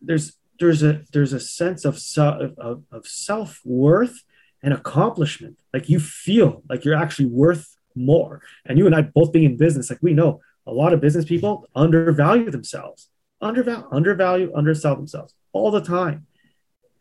there's 0.02 0.36
there's 0.60 0.82
a 0.82 1.04
there's 1.14 1.32
a 1.32 1.40
sense 1.40 1.86
of 1.86 2.02
of, 2.18 2.84
of 2.92 3.08
self 3.08 3.62
worth 3.64 4.24
and 4.64 4.74
accomplishment. 4.74 5.60
Like 5.72 5.90
you 5.90 6.00
feel 6.00 6.64
like 6.68 6.84
you're 6.84 6.96
actually 6.96 7.28
worth 7.28 7.78
more. 7.96 8.42
And 8.66 8.78
you 8.78 8.86
and 8.86 8.96
I 8.96 9.02
both 9.02 9.32
being 9.32 9.46
in 9.46 9.58
business, 9.58 9.90
like 9.90 10.00
we 10.02 10.14
know 10.14 10.42
a 10.66 10.72
lot 10.72 10.94
of 10.94 11.02
business 11.02 11.26
people 11.26 11.68
undervalue 11.76 12.50
themselves, 12.50 13.10
undervalue, 13.42 13.88
undervalue, 13.92 14.52
undersell 14.56 14.96
themselves 14.96 15.34
all 15.52 15.72
the 15.72 15.82
time. 15.82 16.28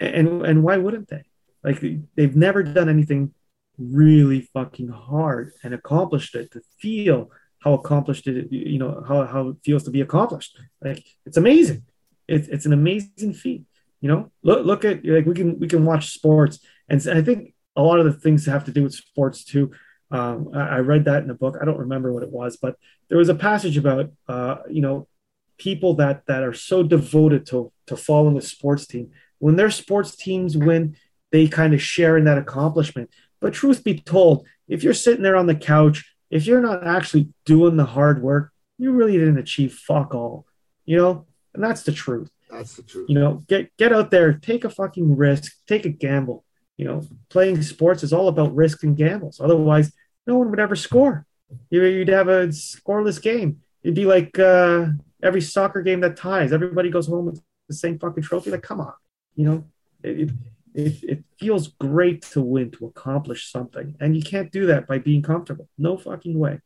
And 0.00 0.44
and 0.44 0.62
why 0.62 0.78
wouldn't 0.78 1.08
they? 1.08 1.24
Like 1.62 1.80
they've 2.16 2.36
never 2.36 2.62
done 2.62 2.88
anything 2.88 3.32
really 3.78 4.42
fucking 4.52 4.88
hard 4.88 5.52
and 5.62 5.74
accomplished 5.74 6.34
it 6.34 6.50
to 6.52 6.60
feel 6.78 7.30
how 7.60 7.74
accomplished 7.74 8.26
it 8.26 8.50
you 8.50 8.78
know 8.78 9.02
how, 9.06 9.24
how 9.24 9.48
it 9.48 9.56
feels 9.64 9.84
to 9.84 9.90
be 9.90 10.00
accomplished 10.00 10.58
like 10.82 11.04
it's 11.24 11.36
amazing 11.36 11.82
it's, 12.28 12.48
it's 12.48 12.66
an 12.66 12.72
amazing 12.72 13.32
feat 13.32 13.64
you 14.00 14.08
know 14.08 14.30
look 14.42 14.66
look 14.66 14.84
at 14.84 15.04
like 15.04 15.26
we 15.26 15.34
can 15.34 15.58
we 15.58 15.68
can 15.68 15.84
watch 15.84 16.12
sports 16.12 16.58
and 16.88 17.02
i 17.10 17.22
think 17.22 17.54
a 17.76 17.82
lot 17.82 17.98
of 17.98 18.04
the 18.04 18.12
things 18.12 18.44
have 18.46 18.64
to 18.64 18.72
do 18.72 18.82
with 18.82 18.92
sports 18.92 19.44
too 19.44 19.70
Um, 20.12 20.50
I, 20.54 20.60
I, 20.60 20.78
read 20.80 21.06
that 21.06 21.22
in 21.22 21.30
a 21.30 21.34
book. 21.34 21.56
I 21.60 21.64
don't 21.64 21.78
remember 21.78 22.12
what 22.12 22.22
it 22.22 22.30
was, 22.30 22.58
but 22.58 22.76
there 23.08 23.16
was 23.16 23.30
a 23.30 23.34
passage 23.34 23.78
about 23.78 24.10
uh, 24.28 24.56
you 24.68 24.82
know 24.82 25.08
people 25.56 25.94
that 25.94 26.26
that 26.26 26.42
are 26.42 26.52
so 26.52 26.82
devoted 26.82 27.46
to 27.46 27.72
to 27.86 27.96
following 27.96 28.36
a 28.36 28.42
sports 28.42 28.86
team. 28.86 29.10
When 29.38 29.56
their 29.56 29.70
sports 29.70 30.14
teams 30.14 30.56
win, 30.56 30.96
they 31.30 31.48
kind 31.48 31.72
of 31.72 31.80
share 31.80 32.18
in 32.18 32.24
that 32.24 32.36
accomplishment. 32.36 33.10
But 33.40 33.54
truth 33.54 33.82
be 33.82 33.98
told, 33.98 34.46
if 34.68 34.84
you're 34.84 34.92
sitting 34.92 35.22
there 35.22 35.36
on 35.36 35.46
the 35.46 35.54
couch, 35.54 36.04
if 36.30 36.46
you're 36.46 36.60
not 36.60 36.86
actually 36.86 37.32
doing 37.46 37.76
the 37.76 37.86
hard 37.86 38.22
work, 38.22 38.52
you 38.78 38.92
really 38.92 39.18
didn't 39.18 39.38
achieve 39.38 39.72
fuck 39.72 40.14
all. 40.14 40.46
You 40.84 40.98
know, 40.98 41.26
and 41.54 41.64
that's 41.64 41.84
the 41.84 41.92
truth. 41.92 42.30
That's 42.50 42.76
the 42.76 42.82
truth. 42.82 43.08
You 43.08 43.18
know, 43.18 43.42
get 43.48 43.74
get 43.78 43.92
out 43.92 44.10
there, 44.10 44.34
take 44.34 44.64
a 44.64 44.70
fucking 44.70 45.16
risk, 45.16 45.54
take 45.66 45.86
a 45.86 45.90
gamble. 45.90 46.44
You 46.76 46.86
know, 46.86 47.02
playing 47.30 47.62
sports 47.62 48.02
is 48.02 48.12
all 48.12 48.28
about 48.28 48.54
risk 48.54 48.82
and 48.82 48.96
gambles. 48.96 49.40
Otherwise, 49.40 49.92
no 50.26 50.36
one 50.36 50.50
would 50.50 50.60
ever 50.60 50.76
score. 50.76 51.26
You'd 51.70 52.08
have 52.08 52.28
a 52.28 52.48
scoreless 52.48 53.20
game. 53.20 53.60
It'd 53.82 53.94
be 53.94 54.06
like 54.06 54.38
uh, 54.38 54.86
every 55.22 55.40
soccer 55.40 55.82
game 55.82 56.00
that 56.00 56.16
ties. 56.16 56.52
Everybody 56.52 56.90
goes 56.90 57.08
home 57.08 57.26
with 57.26 57.42
the 57.68 57.74
same 57.74 57.98
fucking 57.98 58.22
trophy. 58.22 58.50
Like, 58.50 58.62
come 58.62 58.80
on, 58.80 58.94
you 59.34 59.44
know, 59.44 59.64
it, 60.02 60.30
it, 60.74 61.04
it 61.04 61.24
feels 61.38 61.68
great 61.68 62.22
to 62.22 62.40
win, 62.40 62.70
to 62.72 62.86
accomplish 62.86 63.50
something, 63.50 63.96
and 64.00 64.16
you 64.16 64.22
can't 64.22 64.50
do 64.52 64.66
that 64.66 64.86
by 64.86 64.98
being 64.98 65.22
comfortable. 65.22 65.68
No 65.76 65.96
fucking 65.96 66.38
way. 66.38 66.60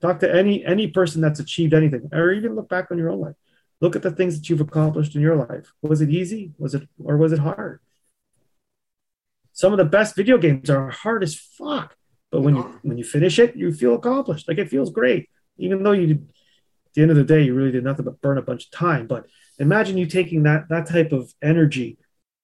Talk 0.00 0.20
to 0.20 0.34
any 0.34 0.64
any 0.64 0.88
person 0.88 1.20
that's 1.20 1.40
achieved 1.40 1.74
anything, 1.74 2.08
or 2.12 2.32
even 2.32 2.54
look 2.54 2.68
back 2.68 2.90
on 2.90 2.98
your 2.98 3.10
own 3.10 3.20
life. 3.20 3.34
Look 3.80 3.96
at 3.96 4.02
the 4.02 4.10
things 4.10 4.38
that 4.38 4.48
you've 4.48 4.60
accomplished 4.60 5.14
in 5.14 5.20
your 5.20 5.36
life. 5.36 5.72
Was 5.82 6.00
it 6.00 6.10
easy? 6.10 6.52
Was 6.58 6.74
it 6.74 6.88
or 7.02 7.16
was 7.16 7.32
it 7.32 7.38
hard? 7.38 7.80
Some 9.52 9.72
of 9.72 9.78
the 9.78 9.84
best 9.86 10.14
video 10.14 10.36
games 10.36 10.68
are 10.68 10.90
hard 10.90 11.22
as 11.22 11.34
fuck, 11.34 11.96
but 12.36 12.42
when 12.42 12.54
you 12.54 12.78
when 12.82 12.98
you 12.98 13.04
finish 13.04 13.38
it, 13.38 13.56
you 13.56 13.72
feel 13.72 13.94
accomplished. 13.94 14.46
Like 14.46 14.58
it 14.58 14.68
feels 14.68 14.90
great, 14.90 15.30
even 15.56 15.82
though 15.82 15.92
you, 15.92 16.10
at 16.10 16.92
the 16.92 17.00
end 17.00 17.10
of 17.10 17.16
the 17.16 17.24
day, 17.24 17.42
you 17.42 17.54
really 17.54 17.72
did 17.72 17.82
nothing 17.82 18.04
but 18.04 18.20
burn 18.20 18.36
a 18.36 18.42
bunch 18.42 18.66
of 18.66 18.72
time. 18.72 19.06
But 19.06 19.24
imagine 19.58 19.96
you 19.96 20.04
taking 20.04 20.42
that 20.42 20.68
that 20.68 20.84
type 20.86 21.12
of 21.12 21.32
energy 21.40 21.96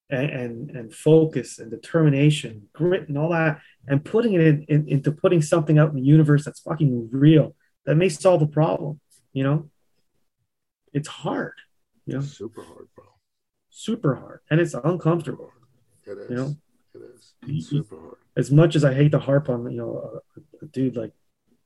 and, 0.09 0.31
and, 0.31 0.71
and 0.71 0.95
focus 0.95 1.59
and 1.59 1.71
determination, 1.71 2.71
grit 2.73 3.07
and 3.07 3.19
all 3.19 3.29
that, 3.33 3.61
and 3.87 4.03
putting 4.03 4.33
it 4.33 4.41
in, 4.41 4.65
in, 4.67 4.89
into 4.89 5.13
putting 5.13 5.43
something 5.43 5.77
out 5.79 5.91
in 5.91 5.97
the 5.97 6.01
universe 6.01 6.43
that's 6.43 6.61
fucking 6.61 7.11
real 7.13 7.55
that 7.85 7.97
may 7.97 8.09
solve 8.09 8.41
a 8.41 8.47
problem. 8.47 8.99
You 9.35 9.45
know, 9.45 9.71
it's 10.95 11.09
hard. 11.09 11.53
You 12.07 12.15
know, 12.15 12.23
super 12.23 12.63
hard, 12.63 12.89
bro. 12.97 13.05
Super 13.69 14.15
hard, 14.15 14.41
and 14.51 14.59
it's 14.59 14.73
uncomfortable. 14.73 15.53
It 16.07 16.13
is. 16.13 16.31
You 16.31 16.37
know, 16.37 16.57
it 16.95 17.03
is 17.15 17.33
it's 17.43 17.69
super 17.69 17.99
hard. 17.99 18.17
As 18.37 18.51
much 18.51 18.77
as 18.77 18.85
I 18.85 18.95
hate 18.95 19.13
to 19.13 19.19
harp 19.19 19.49
on, 19.49 19.71
you 19.71 19.77
know, 19.77 20.21
a, 20.37 20.65
a 20.65 20.69
dude 20.69 20.97
like 20.97 21.13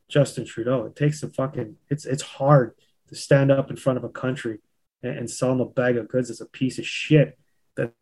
Justin 0.08 0.44
Trudeau, 0.44 0.84
it 0.86 0.96
takes 0.96 1.22
a 1.22 1.28
fucking. 1.28 1.76
It's 1.90 2.04
it's 2.04 2.22
hard 2.22 2.74
to 3.08 3.14
stand 3.14 3.50
up 3.50 3.70
in 3.70 3.76
front 3.76 3.98
of 3.98 4.04
a 4.04 4.08
country 4.08 4.58
and, 5.02 5.18
and 5.18 5.30
sell 5.30 5.50
them 5.50 5.60
a 5.60 5.66
bag 5.66 5.96
of 5.96 6.08
goods 6.08 6.30
as 6.30 6.40
a 6.40 6.46
piece 6.46 6.78
of 6.78 6.86
shit 6.86 7.38
that 7.76 7.92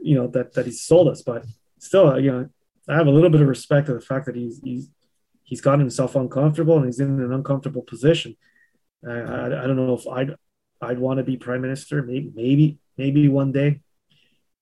you 0.00 0.14
know 0.14 0.26
that 0.28 0.54
that 0.54 0.66
he's 0.66 0.82
sold 0.82 1.08
us. 1.08 1.22
But 1.22 1.44
still, 1.78 2.08
uh, 2.08 2.16
you 2.16 2.32
know, 2.32 2.48
I 2.88 2.96
have 2.96 3.06
a 3.06 3.10
little 3.12 3.30
bit 3.30 3.40
of 3.40 3.48
respect 3.48 3.86
to 3.86 3.94
the 3.94 4.00
fact 4.00 4.26
that 4.26 4.36
he's 4.36 4.60
he's 4.62 4.90
he's 5.42 5.60
gotten 5.60 5.80
himself 5.80 6.16
uncomfortable 6.16 6.76
and 6.76 6.86
he's 6.86 7.00
in 7.00 7.20
an 7.20 7.32
uncomfortable 7.32 7.82
position. 7.82 8.36
I, 9.06 9.12
I, 9.12 9.46
I 9.46 9.66
don't 9.66 9.76
know 9.76 9.94
if 9.94 10.06
I'd 10.06 10.34
I'd 10.80 10.98
want 10.98 11.18
to 11.18 11.24
be 11.24 11.36
prime 11.36 11.62
minister. 11.62 12.02
Maybe 12.02 12.32
maybe 12.34 12.78
maybe 12.96 13.28
one 13.28 13.52
day. 13.52 13.80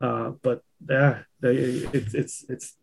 Uh, 0.01 0.31
but 0.43 0.63
yeah, 0.89 1.23
it's 1.43 2.15
it's 2.15 2.45
it's 2.49 2.77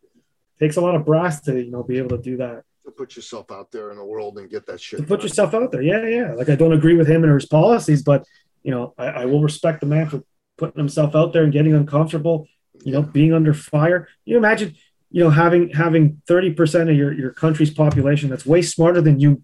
takes 0.59 0.77
a 0.77 0.81
lot 0.81 0.95
of 0.95 1.05
brass 1.05 1.41
to 1.41 1.63
you 1.63 1.71
know 1.71 1.83
be 1.83 1.97
able 1.97 2.15
to 2.17 2.21
do 2.21 2.37
that. 2.37 2.63
To 2.85 2.91
put 2.91 3.15
yourself 3.15 3.51
out 3.51 3.71
there 3.71 3.91
in 3.91 3.97
the 3.97 4.05
world 4.05 4.37
and 4.37 4.49
get 4.49 4.65
that 4.67 4.79
shit. 4.79 4.99
To 4.99 5.05
put 5.05 5.23
yourself 5.23 5.53
out 5.53 5.71
there, 5.71 5.81
yeah, 5.81 6.05
yeah. 6.05 6.33
Like 6.33 6.49
I 6.49 6.55
don't 6.55 6.73
agree 6.73 6.95
with 6.95 7.07
him 7.07 7.23
and 7.23 7.33
his 7.33 7.45
policies, 7.45 8.03
but 8.03 8.25
you 8.63 8.71
know 8.71 8.93
I, 8.97 9.07
I 9.07 9.25
will 9.25 9.41
respect 9.41 9.81
the 9.81 9.87
man 9.87 10.09
for 10.09 10.23
putting 10.57 10.77
himself 10.77 11.15
out 11.15 11.33
there 11.33 11.43
and 11.43 11.53
getting 11.53 11.73
uncomfortable, 11.73 12.47
you 12.83 12.91
know, 12.91 13.01
being 13.01 13.33
under 13.33 13.53
fire. 13.53 14.07
You 14.25 14.37
imagine, 14.37 14.75
you 15.11 15.23
know, 15.23 15.29
having 15.29 15.69
having 15.69 16.21
30% 16.27 16.89
of 16.89 16.95
your, 16.95 17.13
your 17.13 17.31
country's 17.31 17.71
population 17.71 18.29
that's 18.29 18.45
way 18.45 18.61
smarter 18.61 19.01
than 19.01 19.19
you, 19.19 19.41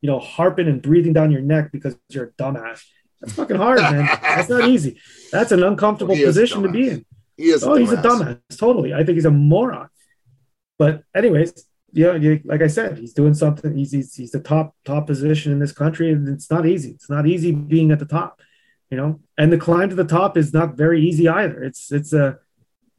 you 0.00 0.10
know, 0.10 0.18
harping 0.18 0.68
and 0.68 0.80
breathing 0.80 1.12
down 1.12 1.30
your 1.30 1.40
neck 1.40 1.72
because 1.72 1.96
you're 2.08 2.26
a 2.26 2.32
dumbass. 2.32 2.82
That's 3.22 3.32
fucking 3.34 3.56
hard, 3.56 3.80
man. 3.80 4.04
That's 4.20 4.48
not 4.50 4.68
easy. 4.68 5.00
That's 5.30 5.52
an 5.52 5.62
uncomfortable 5.62 6.14
position 6.14 6.62
to 6.62 6.68
be 6.68 6.88
in. 6.88 7.06
He 7.38 7.44
is 7.44 7.64
oh, 7.64 7.76
he's 7.76 7.92
a 7.92 7.96
dumbass. 7.96 8.40
Totally. 8.58 8.92
I 8.92 9.04
think 9.04 9.16
he's 9.16 9.24
a 9.24 9.30
moron. 9.30 9.88
But 10.78 11.04
anyways, 11.14 11.66
yeah, 11.92 12.14
you, 12.14 12.40
like 12.44 12.60
I 12.60 12.66
said, 12.66 12.98
he's 12.98 13.14
doing 13.14 13.32
something. 13.32 13.74
He's, 13.74 13.92
he's 13.92 14.14
he's 14.14 14.32
the 14.32 14.40
top 14.40 14.74
top 14.84 15.06
position 15.06 15.52
in 15.52 15.58
this 15.58 15.72
country, 15.72 16.12
and 16.12 16.28
it's 16.28 16.50
not 16.50 16.66
easy. 16.66 16.90
It's 16.90 17.08
not 17.08 17.26
easy 17.26 17.52
being 17.52 17.90
at 17.92 18.00
the 18.00 18.04
top 18.04 18.42
you 18.92 18.98
know 18.98 19.18
and 19.38 19.50
the 19.50 19.58
climb 19.58 19.88
to 19.88 19.94
the 19.94 20.04
top 20.04 20.36
is 20.36 20.52
not 20.52 20.76
very 20.76 21.02
easy 21.02 21.26
either 21.26 21.62
it's 21.64 21.90
it's 21.90 22.12
a 22.12 22.38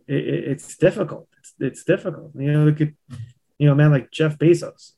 it, 0.08 0.26
it's 0.52 0.76
difficult 0.76 1.28
it's, 1.38 1.54
it's 1.60 1.84
difficult 1.84 2.32
you 2.36 2.52
know 2.52 2.66
look 2.66 2.82
at 2.82 2.90
you 3.60 3.68
know 3.68 3.76
man 3.76 3.92
like 3.92 4.10
jeff 4.10 4.38
bezos 4.40 4.94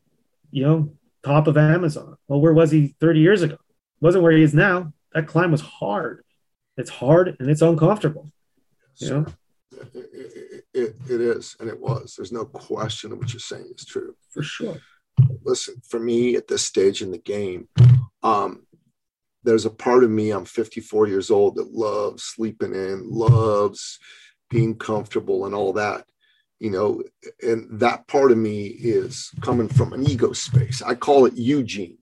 you 0.51 0.63
know 0.63 0.93
top 1.21 1.47
of 1.47 1.57
amazon 1.57 2.15
well 2.29 2.39
where 2.39 2.53
was 2.53 2.71
he 2.71 2.95
30 3.01 3.19
years 3.19 3.41
ago 3.41 3.57
wasn't 3.99 4.23
where 4.23 4.31
he 4.31 4.41
is 4.41 4.53
now 4.53 4.93
that 5.15 5.27
climb 5.27 5.51
was 5.51 5.61
hard. 5.61 6.23
It's 6.77 6.91
hard 6.91 7.35
and 7.39 7.49
it's 7.49 7.63
uncomfortable. 7.63 8.31
You 8.97 9.09
know? 9.09 9.25
It, 9.93 10.65
it, 10.73 10.95
it 11.09 11.21
is 11.21 11.55
and 11.59 11.67
it 11.67 11.79
was. 11.79 12.13
There's 12.15 12.31
no 12.31 12.45
question 12.45 13.11
of 13.11 13.17
what 13.17 13.33
you're 13.33 13.39
saying 13.39 13.73
is 13.75 13.85
true. 13.85 14.15
For 14.29 14.43
sure. 14.43 14.77
Listen 15.43 15.81
for 15.89 15.99
me 15.99 16.35
at 16.35 16.47
this 16.47 16.63
stage 16.63 17.01
in 17.01 17.09
the 17.09 17.17
game 17.17 17.67
um 18.21 18.65
there's 19.45 19.65
a 19.65 19.69
part 19.69 20.03
of 20.03 20.09
me, 20.09 20.31
I'm 20.31 20.43
54 20.43 21.07
years 21.07 21.29
old, 21.29 21.55
that 21.55 21.71
loves 21.71 22.23
sleeping 22.23 22.73
in, 22.73 23.07
loves 23.09 23.99
being 24.49 24.75
comfortable 24.75 25.45
and 25.45 25.53
all 25.53 25.73
that, 25.73 26.05
you 26.59 26.71
know, 26.71 27.03
and 27.41 27.79
that 27.79 28.07
part 28.07 28.31
of 28.31 28.39
me 28.39 28.65
is 28.65 29.29
coming 29.41 29.67
from 29.67 29.93
an 29.93 30.09
ego 30.09 30.33
space. 30.33 30.81
I 30.81 30.95
call 30.95 31.25
it 31.27 31.37
Eugene. 31.37 31.99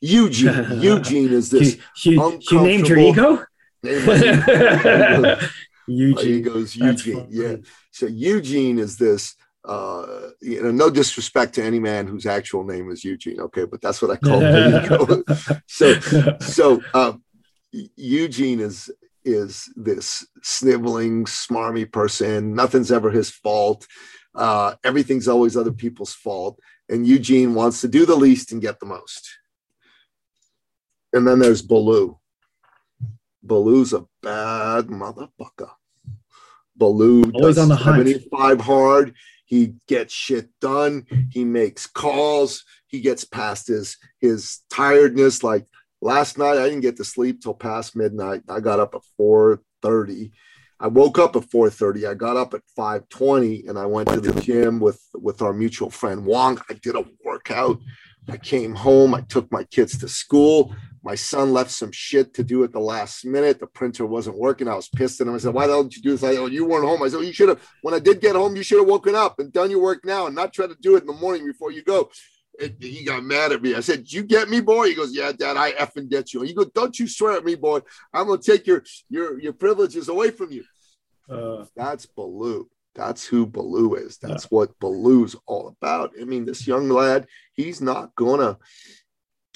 Eugene. 0.00 0.80
Eugene 0.80 1.32
is 1.32 1.50
this. 1.50 1.78
you, 2.04 2.40
named 2.52 2.88
your 2.88 2.98
ego? 2.98 3.44
Eugene. 5.86 6.28
ego's 6.28 6.76
Eugene. 6.76 7.26
Yeah. 7.30 7.56
So 7.90 8.06
Eugene 8.06 8.78
is 8.78 8.96
this 8.96 9.34
uh, 9.64 10.30
you 10.40 10.62
know, 10.62 10.70
no 10.70 10.90
disrespect 10.90 11.54
to 11.54 11.62
any 11.62 11.78
man 11.78 12.06
whose 12.06 12.26
actual 12.26 12.64
name 12.64 12.90
is 12.90 13.04
Eugene, 13.04 13.40
okay, 13.40 13.64
but 13.64 13.80
that's 13.82 14.00
what 14.00 14.10
I 14.10 14.16
call 14.16 14.40
him. 14.40 15.24
so, 15.66 16.00
so 16.40 16.82
um, 16.94 17.22
Eugene 17.70 18.60
is 18.60 18.90
is 19.22 19.70
this 19.76 20.26
sniveling, 20.42 21.26
smarmy 21.26 21.90
person. 21.90 22.54
Nothing's 22.54 22.90
ever 22.90 23.10
his 23.10 23.30
fault. 23.30 23.86
Uh, 24.34 24.76
everything's 24.82 25.28
always 25.28 25.58
other 25.58 25.72
people's 25.72 26.14
fault. 26.14 26.58
And 26.88 27.06
Eugene 27.06 27.54
wants 27.54 27.82
to 27.82 27.88
do 27.88 28.06
the 28.06 28.16
least 28.16 28.50
and 28.50 28.62
get 28.62 28.80
the 28.80 28.86
most. 28.86 29.28
And 31.12 31.26
then 31.26 31.38
there's 31.38 31.62
Baloo. 31.62 32.18
Baloo's 33.42 33.92
a 33.92 34.06
bad 34.22 34.86
motherfucker. 34.86 35.70
Baloo 36.76 37.30
always 37.34 37.58
on 37.58 37.68
the 37.68 37.76
75 37.76 38.30
hunt. 38.30 38.60
hard. 38.60 39.14
He 39.44 39.74
gets 39.88 40.14
shit 40.14 40.48
done. 40.60 41.06
He 41.30 41.44
makes 41.44 41.86
calls. 41.86 42.64
He 42.86 43.00
gets 43.00 43.24
past 43.24 43.66
his 43.68 43.96
his 44.20 44.60
tiredness. 44.70 45.42
Like 45.42 45.66
last 46.00 46.38
night, 46.38 46.56
I 46.56 46.68
didn't 46.68 46.82
get 46.82 46.96
to 46.98 47.04
sleep 47.04 47.42
till 47.42 47.54
past 47.54 47.96
midnight. 47.96 48.42
I 48.48 48.60
got 48.60 48.80
up 48.80 48.94
at 48.94 49.02
four 49.16 49.60
thirty. 49.82 50.32
I 50.82 50.86
woke 50.86 51.18
up 51.18 51.36
at 51.36 51.42
4:30. 51.42 52.06
I 52.06 52.14
got 52.14 52.38
up 52.38 52.54
at 52.54 52.62
5:20 52.76 53.68
and 53.68 53.78
I 53.78 53.84
went 53.84 54.08
to 54.08 54.20
the 54.20 54.40
gym 54.40 54.80
with 54.80 55.00
with 55.14 55.42
our 55.42 55.52
mutual 55.52 55.90
friend 55.90 56.24
Wong. 56.24 56.58
I 56.70 56.74
did 56.74 56.96
a 56.96 57.04
workout. 57.22 57.78
I 58.28 58.36
came 58.36 58.74
home. 58.74 59.14
I 59.14 59.22
took 59.22 59.50
my 59.50 59.64
kids 59.64 59.98
to 59.98 60.08
school. 60.08 60.74
My 61.02 61.14
son 61.14 61.52
left 61.52 61.70
some 61.70 61.92
shit 61.92 62.34
to 62.34 62.44
do 62.44 62.62
at 62.62 62.72
the 62.72 62.80
last 62.80 63.24
minute. 63.24 63.58
The 63.58 63.66
printer 63.66 64.04
wasn't 64.04 64.38
working. 64.38 64.68
I 64.68 64.74
was 64.74 64.88
pissed 64.88 65.20
at 65.20 65.26
him. 65.26 65.34
I 65.34 65.38
said, 65.38 65.54
Why 65.54 65.66
the 65.66 65.72
hell 65.72 65.84
did 65.84 65.96
you 65.96 66.02
do 66.02 66.10
this? 66.10 66.22
I, 66.22 66.34
said, 66.34 66.40
oh, 66.40 66.46
you 66.46 66.66
weren't 66.66 66.84
home. 66.84 67.02
I 67.02 67.08
said, 67.08 67.16
well, 67.16 67.24
You 67.24 67.32
should 67.32 67.48
have, 67.48 67.66
when 67.82 67.94
I 67.94 67.98
did 67.98 68.20
get 68.20 68.36
home, 68.36 68.54
you 68.54 68.62
should 68.62 68.78
have 68.78 68.88
woken 68.88 69.14
up 69.14 69.38
and 69.38 69.52
done 69.52 69.70
your 69.70 69.82
work 69.82 70.04
now 70.04 70.26
and 70.26 70.34
not 70.34 70.52
try 70.52 70.66
to 70.66 70.76
do 70.80 70.96
it 70.96 71.02
in 71.02 71.06
the 71.06 71.14
morning 71.14 71.46
before 71.46 71.72
you 71.72 71.82
go. 71.82 72.10
It, 72.58 72.76
he 72.78 73.04
got 73.04 73.24
mad 73.24 73.52
at 73.52 73.62
me. 73.62 73.74
I 73.74 73.80
said, 73.80 74.12
"You 74.12 74.22
get 74.22 74.50
me, 74.50 74.60
boy?" 74.60 74.88
He 74.88 74.94
goes, 74.94 75.14
"Yeah, 75.14 75.32
Dad, 75.32 75.56
I 75.56 75.72
effing 75.72 76.10
get 76.10 76.34
you." 76.34 76.42
He 76.42 76.52
goes, 76.52 76.66
"Don't 76.74 76.98
you 76.98 77.08
swear 77.08 77.32
at 77.32 77.44
me, 77.44 77.54
boy? 77.54 77.80
I'm 78.12 78.26
gonna 78.26 78.42
take 78.42 78.66
your 78.66 78.84
your 79.08 79.40
your 79.40 79.54
privileges 79.54 80.10
away 80.10 80.30
from 80.30 80.52
you." 80.52 80.64
Uh, 81.30 81.64
That's 81.74 82.04
Baloo. 82.04 82.68
That's 82.94 83.24
who 83.26 83.46
Baloo 83.46 83.94
is. 83.94 84.18
That's 84.18 84.44
yeah. 84.44 84.48
what 84.50 84.78
Baloo's 84.80 85.36
all 85.46 85.68
about. 85.68 86.12
I 86.20 86.24
mean, 86.24 86.44
this 86.44 86.66
young 86.66 86.88
lad, 86.88 87.26
he's 87.52 87.80
not 87.80 88.14
gonna 88.16 88.58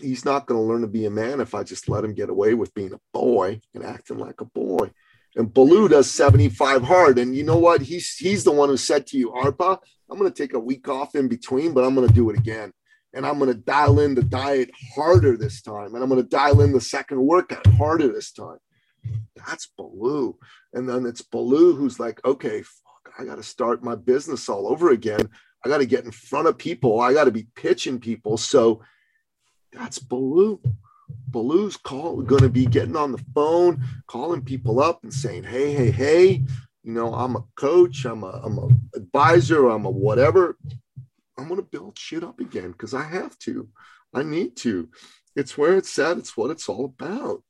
he's 0.00 0.24
not 0.24 0.46
to 0.48 0.54
learn 0.54 0.82
to 0.82 0.88
be 0.88 1.06
a 1.06 1.10
man 1.10 1.40
if 1.40 1.54
I 1.54 1.62
just 1.62 1.88
let 1.88 2.04
him 2.04 2.14
get 2.14 2.30
away 2.30 2.54
with 2.54 2.74
being 2.74 2.92
a 2.92 3.00
boy 3.12 3.60
and 3.74 3.84
acting 3.84 4.18
like 4.18 4.40
a 4.40 4.44
boy. 4.44 4.90
And 5.36 5.52
Baloo 5.52 5.88
does 5.88 6.10
75 6.10 6.82
hard. 6.82 7.18
And 7.18 7.34
you 7.34 7.44
know 7.44 7.58
what? 7.58 7.82
He's 7.82 8.16
he's 8.16 8.44
the 8.44 8.52
one 8.52 8.68
who 8.68 8.76
said 8.76 9.06
to 9.08 9.18
you, 9.18 9.30
Arpa, 9.30 9.78
I'm 10.10 10.18
going 10.18 10.30
to 10.30 10.42
take 10.42 10.54
a 10.54 10.58
week 10.58 10.88
off 10.88 11.14
in 11.14 11.28
between, 11.28 11.72
but 11.72 11.84
I'm 11.84 11.94
going 11.94 12.06
to 12.06 12.14
do 12.14 12.30
it 12.30 12.38
again. 12.38 12.72
And 13.14 13.24
I'm 13.24 13.38
going 13.38 13.52
to 13.52 13.58
dial 13.58 14.00
in 14.00 14.14
the 14.14 14.22
diet 14.22 14.70
harder 14.94 15.36
this 15.36 15.62
time. 15.62 15.94
And 15.94 16.02
I'm 16.02 16.08
going 16.08 16.22
to 16.22 16.28
dial 16.28 16.60
in 16.60 16.72
the 16.72 16.80
second 16.80 17.20
workout 17.20 17.66
harder 17.66 18.12
this 18.12 18.32
time. 18.32 18.58
That's 19.36 19.68
Baloo. 19.76 20.36
And 20.72 20.88
then 20.88 21.06
it's 21.06 21.22
Baloo 21.22 21.76
who's 21.76 22.00
like, 22.00 22.24
okay, 22.24 22.64
I 23.18 23.24
got 23.24 23.36
to 23.36 23.42
start 23.42 23.84
my 23.84 23.94
business 23.94 24.48
all 24.48 24.68
over 24.68 24.90
again. 24.90 25.28
I 25.64 25.68
got 25.68 25.78
to 25.78 25.86
get 25.86 26.04
in 26.04 26.10
front 26.10 26.48
of 26.48 26.58
people. 26.58 27.00
I 27.00 27.12
got 27.12 27.24
to 27.24 27.30
be 27.30 27.46
pitching 27.54 27.98
people. 27.98 28.36
So 28.36 28.82
that's 29.72 29.98
Baloo. 29.98 30.60
Baloo's 31.28 31.76
call 31.76 32.22
going 32.22 32.42
to 32.42 32.48
be 32.48 32.66
getting 32.66 32.96
on 32.96 33.12
the 33.12 33.24
phone, 33.34 33.82
calling 34.06 34.42
people 34.42 34.80
up 34.80 35.02
and 35.02 35.12
saying, 35.12 35.44
"Hey, 35.44 35.72
hey, 35.72 35.90
hey, 35.90 36.44
you 36.82 36.92
know, 36.92 37.14
I'm 37.14 37.36
a 37.36 37.44
coach, 37.56 38.04
I'm 38.04 38.22
a 38.22 38.40
I'm 38.42 38.58
a 38.58 38.68
advisor, 38.96 39.68
I'm 39.68 39.84
a 39.84 39.90
whatever. 39.90 40.56
I'm 41.36 41.48
going 41.48 41.60
to 41.60 41.66
build 41.66 41.98
shit 41.98 42.22
up 42.22 42.40
again 42.40 42.72
because 42.72 42.94
I 42.94 43.02
have 43.02 43.38
to. 43.40 43.68
I 44.14 44.22
need 44.22 44.56
to. 44.58 44.88
It's 45.34 45.58
where 45.58 45.76
it's 45.76 45.98
at. 45.98 46.18
It's 46.18 46.36
what 46.36 46.50
it's 46.50 46.68
all 46.68 46.84
about. 46.84 47.42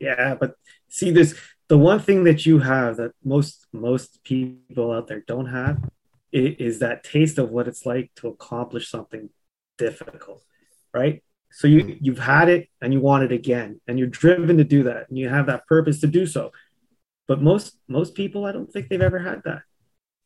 Yeah, 0.00 0.34
but 0.34 0.56
see 0.88 1.10
this 1.10 1.38
the 1.70 1.78
one 1.78 2.00
thing 2.00 2.24
that 2.24 2.44
you 2.44 2.58
have 2.58 2.96
that 2.96 3.12
most 3.22 3.68
most 3.72 4.24
people 4.24 4.90
out 4.90 5.06
there 5.06 5.22
don't 5.28 5.46
have 5.46 5.78
is 6.32 6.80
that 6.80 7.04
taste 7.04 7.38
of 7.38 7.50
what 7.50 7.68
it's 7.68 7.86
like 7.86 8.10
to 8.16 8.26
accomplish 8.26 8.90
something 8.90 9.30
difficult, 9.78 10.42
right? 10.92 11.22
So 11.52 11.68
you 11.68 11.80
mm-hmm. 11.80 12.04
you've 12.04 12.18
had 12.18 12.48
it 12.48 12.68
and 12.80 12.92
you 12.92 12.98
want 12.98 13.22
it 13.22 13.30
again, 13.30 13.80
and 13.86 14.00
you're 14.00 14.08
driven 14.08 14.56
to 14.56 14.64
do 14.64 14.82
that, 14.82 15.08
and 15.08 15.16
you 15.16 15.28
have 15.28 15.46
that 15.46 15.66
purpose 15.68 16.00
to 16.00 16.08
do 16.08 16.26
so. 16.26 16.50
But 17.28 17.40
most 17.40 17.78
most 17.86 18.16
people, 18.16 18.44
I 18.46 18.52
don't 18.52 18.70
think 18.72 18.88
they've 18.88 19.08
ever 19.10 19.20
had 19.20 19.42
that. 19.44 19.62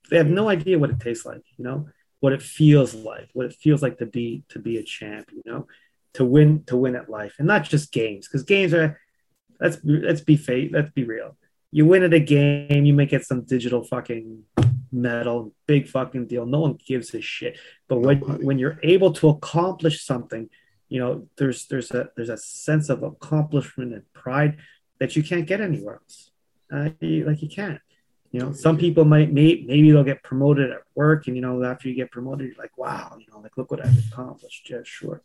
They 0.08 0.16
have 0.16 0.26
no 0.26 0.44
mm-hmm. 0.44 0.60
idea 0.60 0.78
what 0.78 0.90
it 0.90 1.00
tastes 1.00 1.26
like, 1.26 1.44
you 1.58 1.64
know, 1.66 1.88
what 2.20 2.32
it 2.32 2.42
feels 2.42 2.94
like, 2.94 3.28
what 3.34 3.44
it 3.44 3.52
feels 3.52 3.82
like 3.82 3.98
to 3.98 4.06
be 4.06 4.44
to 4.48 4.58
be 4.58 4.78
a 4.78 4.82
champ, 4.82 5.28
you 5.30 5.42
know, 5.44 5.66
to 6.14 6.24
win 6.24 6.64
to 6.68 6.76
win 6.78 6.96
at 6.96 7.10
life, 7.10 7.34
and 7.38 7.46
not 7.46 7.64
just 7.64 7.92
games, 7.92 8.26
because 8.26 8.44
games 8.44 8.72
are 8.72 8.98
let's 9.64 9.78
let's 9.84 10.20
be 10.20 10.36
fake. 10.36 10.70
let's 10.72 10.92
be 10.92 11.04
real. 11.04 11.36
You 11.72 11.86
win 11.86 12.04
at 12.04 12.14
a 12.14 12.20
game, 12.20 12.84
you 12.84 12.94
may 12.94 13.06
get 13.06 13.24
some 13.24 13.40
digital 13.42 13.82
fucking 13.82 14.44
medal, 14.92 15.52
big 15.66 15.88
fucking 15.88 16.26
deal. 16.26 16.46
No 16.46 16.60
one 16.60 16.78
gives 16.86 17.12
a 17.14 17.20
shit. 17.20 17.58
But 17.88 17.98
when 18.00 18.18
when 18.46 18.58
you're 18.60 18.78
able 18.82 19.12
to 19.14 19.28
accomplish 19.30 20.04
something 20.04 20.48
you 20.88 21.00
know 21.00 21.26
there's 21.36 21.66
there's 21.66 21.90
a 21.90 22.08
there's 22.16 22.28
a 22.28 22.36
sense 22.36 22.88
of 22.88 23.02
accomplishment 23.02 23.92
and 23.92 24.12
pride 24.12 24.58
that 25.00 25.16
you 25.16 25.22
can't 25.22 25.46
get 25.46 25.60
anywhere 25.60 25.96
else 25.96 26.30
uh, 26.72 26.88
you, 27.00 27.24
like 27.24 27.42
you 27.42 27.48
can't 27.48 27.80
you 28.30 28.40
know 28.40 28.52
some 28.52 28.76
people 28.76 29.04
might 29.04 29.32
may, 29.32 29.64
maybe 29.66 29.90
they'll 29.90 30.04
get 30.04 30.22
promoted 30.22 30.70
at 30.70 30.82
work 30.94 31.26
and 31.26 31.36
you 31.36 31.42
know 31.42 31.62
after 31.64 31.88
you 31.88 31.94
get 31.94 32.10
promoted 32.10 32.46
you're 32.46 32.62
like 32.62 32.76
wow 32.78 33.16
you 33.18 33.26
know 33.32 33.40
like 33.40 33.56
look 33.56 33.70
what 33.70 33.84
i've 33.84 34.06
accomplished 34.06 34.68
yeah 34.70 34.78
sure 34.84 35.22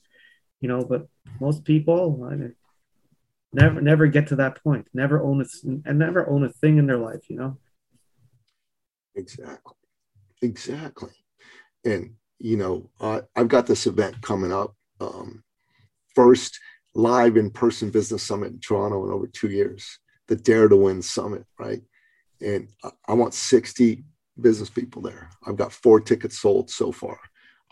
you 0.60 0.67
know 0.67 0.84
but 0.84 1.08
most 1.39 1.63
people 1.63 2.27
I 2.29 2.36
mean, 2.36 2.55
never 3.53 3.82
never 3.82 4.08
get 4.08 4.27
to 4.27 4.36
that 4.36 4.62
point 4.63 4.88
never 4.94 5.22
own 5.22 5.41
it 5.41 5.48
and 5.63 6.00
never 6.00 6.29
own 6.29 6.44
a 6.44 6.50
thing 6.50 6.77
in 6.77 6.86
their 6.86 6.98
life 6.98 7.29
you 7.29 7.36
know 7.36 7.58
exactly 9.15 9.75
exactly 10.41 11.12
and 11.84 12.13
you 12.38 12.58
know 12.58 12.89
uh, 13.01 13.22
i've 13.36 13.48
got 13.48 13.65
this 13.65 13.88
event 13.88 14.22
coming 14.22 14.53
up 14.53 14.75
um, 15.01 15.44
first 16.13 16.60
live 16.94 17.38
in 17.38 17.50
person 17.50 17.89
business 17.89 18.24
summit 18.24 18.51
in 18.51 18.60
Toronto 18.60 19.06
in 19.06 19.12
over 19.12 19.27
two 19.27 19.50
years, 19.50 20.00
the 20.27 20.36
Dare 20.36 20.68
to 20.68 20.75
Win 20.75 21.01
Summit, 21.01 21.46
right? 21.58 21.82
And 22.41 22.70
I 23.08 23.13
want 23.13 23.34
60 23.34 24.03
business 24.39 24.70
people 24.70 25.01
there. 25.01 25.29
I've 25.46 25.58
got 25.58 25.74
four 25.74 26.00
tickets 26.00 26.39
sold 26.39 26.70
so 26.70 26.91
far. 26.91 27.20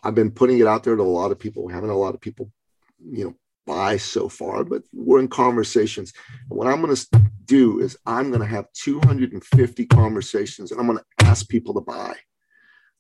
I've 0.04 0.16
been 0.16 0.32
putting 0.32 0.60
it 0.60 0.68
out 0.68 0.84
there 0.84 0.96
to 0.96 1.02
a 1.02 1.04
lot 1.04 1.32
of 1.32 1.40
people. 1.40 1.64
We 1.66 1.74
haven't 1.74 1.90
a 1.90 1.98
lot 1.98 2.14
of 2.14 2.22
people, 2.22 2.52
you 3.00 3.26
know, 3.26 3.36
buy 3.68 3.98
so 3.98 4.30
far, 4.30 4.64
but 4.64 4.82
we're 4.94 5.20
in 5.20 5.28
conversations. 5.28 6.14
What 6.48 6.68
I'm 6.68 6.82
going 6.82 6.96
to 6.96 7.22
do 7.46 7.80
is 7.80 7.98
I'm 8.06 8.30
going 8.30 8.42
to 8.42 8.48
have 8.48 8.72
250 8.74 9.86
conversations 9.86 10.72
and 10.72 10.80
I'm 10.80 10.88
going 10.88 10.98
to 10.98 11.26
ask 11.26 11.48
people 11.48 11.76
to 11.76 11.82
buy. 11.82 12.16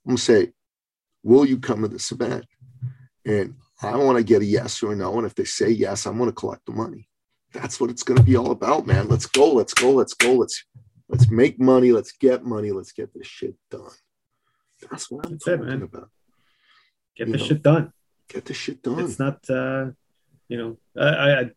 I'm 0.05 0.11
going 0.11 0.17
to 0.17 0.21
say, 0.23 0.51
Will 1.23 1.45
you 1.45 1.59
come 1.59 1.81
to 1.81 1.89
this 1.89 2.11
event? 2.13 2.45
And 3.25 3.55
I 3.81 3.97
want 3.97 4.17
to 4.17 4.23
get 4.23 4.41
a 4.41 4.45
yes 4.45 4.81
or 4.81 4.93
a 4.93 4.95
no. 4.95 5.17
And 5.17 5.25
if 5.25 5.35
they 5.35 5.43
say 5.43 5.69
yes, 5.69 6.05
I'm 6.05 6.17
going 6.17 6.29
to 6.29 6.35
collect 6.35 6.65
the 6.65 6.71
money. 6.71 7.09
That's 7.51 7.81
what 7.81 7.89
it's 7.89 8.03
going 8.03 8.17
to 8.17 8.23
be 8.23 8.37
all 8.37 8.51
about, 8.51 8.87
man. 8.87 9.09
Let's 9.09 9.25
go. 9.25 9.51
Let's 9.51 9.73
go. 9.73 9.91
Let's 9.91 10.13
go. 10.13 10.33
Let's 10.35 10.63
let's 11.09 11.29
make 11.29 11.59
money. 11.59 11.91
Let's 11.91 12.13
get 12.13 12.45
money. 12.45 12.71
Let's 12.71 12.93
get 12.93 13.13
this 13.13 13.27
shit 13.27 13.55
done. 13.69 13.91
That's 14.89 15.11
what 15.11 15.25
I'm 15.25 15.33
That's 15.33 15.43
talking 15.43 15.67
it, 15.67 15.81
about. 15.81 16.09
Get 17.17 17.31
the 17.31 17.37
shit 17.37 17.61
done. 17.61 17.91
Get 18.29 18.45
the 18.45 18.53
shit 18.53 18.81
done. 18.81 18.99
It's 18.99 19.19
not, 19.19 19.49
uh, 19.49 19.87
you 20.47 20.57
know, 20.57 20.77
I, 20.99 21.33
I 21.33 21.51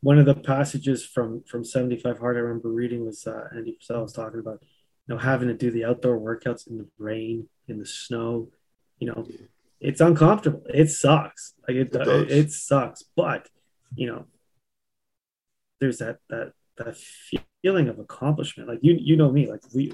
one 0.00 0.18
of 0.18 0.26
the 0.26 0.34
passages 0.34 1.04
from 1.04 1.42
from 1.44 1.64
75 1.64 2.18
hard 2.18 2.36
I 2.36 2.40
remember 2.40 2.70
reading 2.70 3.06
was 3.06 3.26
uh, 3.26 3.48
Andy 3.54 3.78
Frisella 3.80 4.02
was 4.02 4.12
talking 4.12 4.40
about, 4.40 4.60
you 5.06 5.14
know, 5.14 5.18
having 5.18 5.48
to 5.48 5.54
do 5.54 5.70
the 5.70 5.84
outdoor 5.84 6.18
workouts 6.18 6.66
in 6.68 6.78
the 6.78 6.86
rain, 6.98 7.48
in 7.68 7.78
the 7.78 7.86
snow, 7.86 8.48
you 8.98 9.08
know, 9.08 9.24
yeah 9.28 9.46
it's 9.84 10.00
uncomfortable. 10.00 10.62
It 10.72 10.90
sucks. 10.90 11.52
Like 11.68 11.76
it, 11.76 11.94
it, 11.94 12.30
it, 12.30 12.52
sucks. 12.52 13.04
But 13.14 13.48
you 13.94 14.06
know, 14.06 14.24
there's 15.78 15.98
that 15.98 16.18
that 16.30 16.52
that 16.78 16.96
feeling 17.62 17.88
of 17.88 17.98
accomplishment. 17.98 18.68
Like 18.68 18.78
you 18.80 18.96
you 18.98 19.16
know 19.16 19.30
me. 19.30 19.46
Like 19.46 19.60
we, 19.74 19.92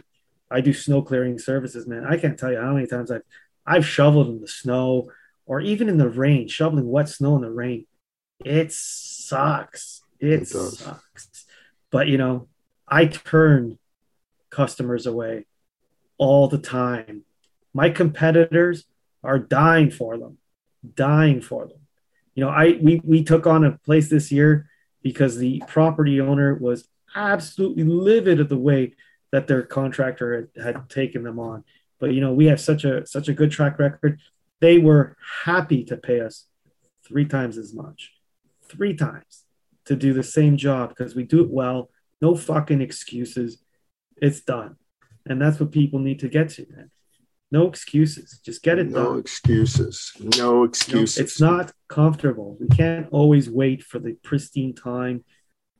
I 0.49 0.61
do 0.61 0.73
snow 0.73 1.03
clearing 1.03 1.41
services, 1.41 1.89
man. 1.89 2.07
I 2.09 2.19
can't 2.19 2.39
tell 2.39 2.53
you 2.53 2.61
how 2.61 2.75
many 2.75 2.87
times 2.87 3.11
I've 3.11 3.25
I've 3.67 3.87
shoveled 3.87 4.29
in 4.29 4.41
the 4.41 4.49
snow 4.49 5.11
or 5.45 5.61
even 5.61 5.89
in 5.89 5.99
the 5.99 6.09
rain, 6.09 6.47
shoveling 6.47 6.89
wet 6.89 7.09
snow 7.09 7.35
in 7.35 7.43
the 7.43 7.51
rain. 7.51 7.87
It 8.45 8.73
sucks. 8.73 10.03
It, 10.19 10.43
it 10.43 10.49
sucks. 10.49 11.47
But 11.91 12.09
you 12.09 12.19
know, 12.19 12.49
I 12.89 13.07
turn 13.07 13.79
customers 14.51 15.07
away 15.07 15.47
all 16.19 16.49
the 16.49 16.59
time. 16.59 17.25
My 17.73 17.91
competitors 17.91 18.85
are 19.23 19.39
dying 19.39 19.91
for 19.91 20.19
them, 20.19 20.39
dying 20.95 21.41
for 21.41 21.67
them. 21.67 21.79
You 22.35 22.45
know, 22.45 22.51
I 22.51 22.79
we 22.81 23.01
we 23.05 23.25
took 23.25 23.47
on 23.47 23.65
a 23.65 23.79
place 23.79 24.09
this 24.09 24.33
year 24.33 24.69
because 25.03 25.37
the 25.37 25.63
property 25.67 26.21
owner 26.21 26.55
was 26.55 26.89
absolutely 27.15 27.85
livid 27.85 28.41
at 28.41 28.49
the 28.49 28.57
way 28.57 28.95
that 29.33 29.47
their 29.47 29.63
contractor 29.63 30.49
had, 30.57 30.63
had 30.63 30.91
taken 30.91 31.23
them 31.23 31.39
on. 31.39 31.65
But 31.99 32.13
you 32.13 32.21
know, 32.21 32.33
we 32.33 32.47
have 32.47 32.61
such 32.61 32.85
a 32.85 33.07
such 33.07 33.29
a 33.29 33.35
good 33.35 33.51
track 33.51 33.79
record. 33.79 34.21
They 34.61 34.79
were 34.79 35.17
happy 35.45 35.85
to 35.85 35.97
pay 35.97 36.21
us 36.21 36.47
three 37.07 37.25
times 37.25 37.57
as 37.59 37.75
much, 37.75 38.13
three 38.71 38.95
times 38.95 39.45
to 39.87 39.97
do 39.97 40.13
the 40.13 40.23
same 40.23 40.57
job 40.57 40.91
because 40.91 41.15
we 41.15 41.25
do 41.25 41.43
it 41.43 41.51
well. 41.51 41.91
No 42.21 42.35
fucking 42.35 42.81
excuses. 42.81 43.63
It's 44.17 44.41
done. 44.41 44.77
And 45.27 45.41
that's 45.41 45.59
what 45.59 45.73
people 45.73 45.99
need 45.99 46.21
to 46.21 46.29
get 46.29 46.51
to, 46.51 46.67
man. 46.71 46.91
No 47.51 47.67
excuses. 47.67 48.41
Just 48.45 48.63
get 48.63 48.79
it 48.79 48.89
no 48.89 48.95
done. 48.95 49.05
No 49.05 49.19
excuses. 49.19 50.13
No 50.37 50.65
excuses. 50.65 51.19
No, 51.19 51.25
it's 51.25 51.41
not 51.41 51.73
comfortable. 51.89 52.57
We 52.61 52.69
can't 52.69 53.09
always 53.11 53.51
wait 53.51 53.83
for 53.83 53.99
the 53.99 54.17
pristine 54.23 54.75
time 54.75 55.25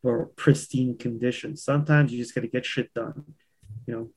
or 0.03 0.27
pristine 0.37 0.97
conditions. 0.99 1.63
Sometimes 1.63 2.13
you 2.13 2.19
just 2.19 2.35
got 2.35 2.41
to 2.41 2.49
get 2.49 2.67
shit 2.67 2.93
done. 2.95 3.25
You 3.87 3.95
know, 3.95 4.11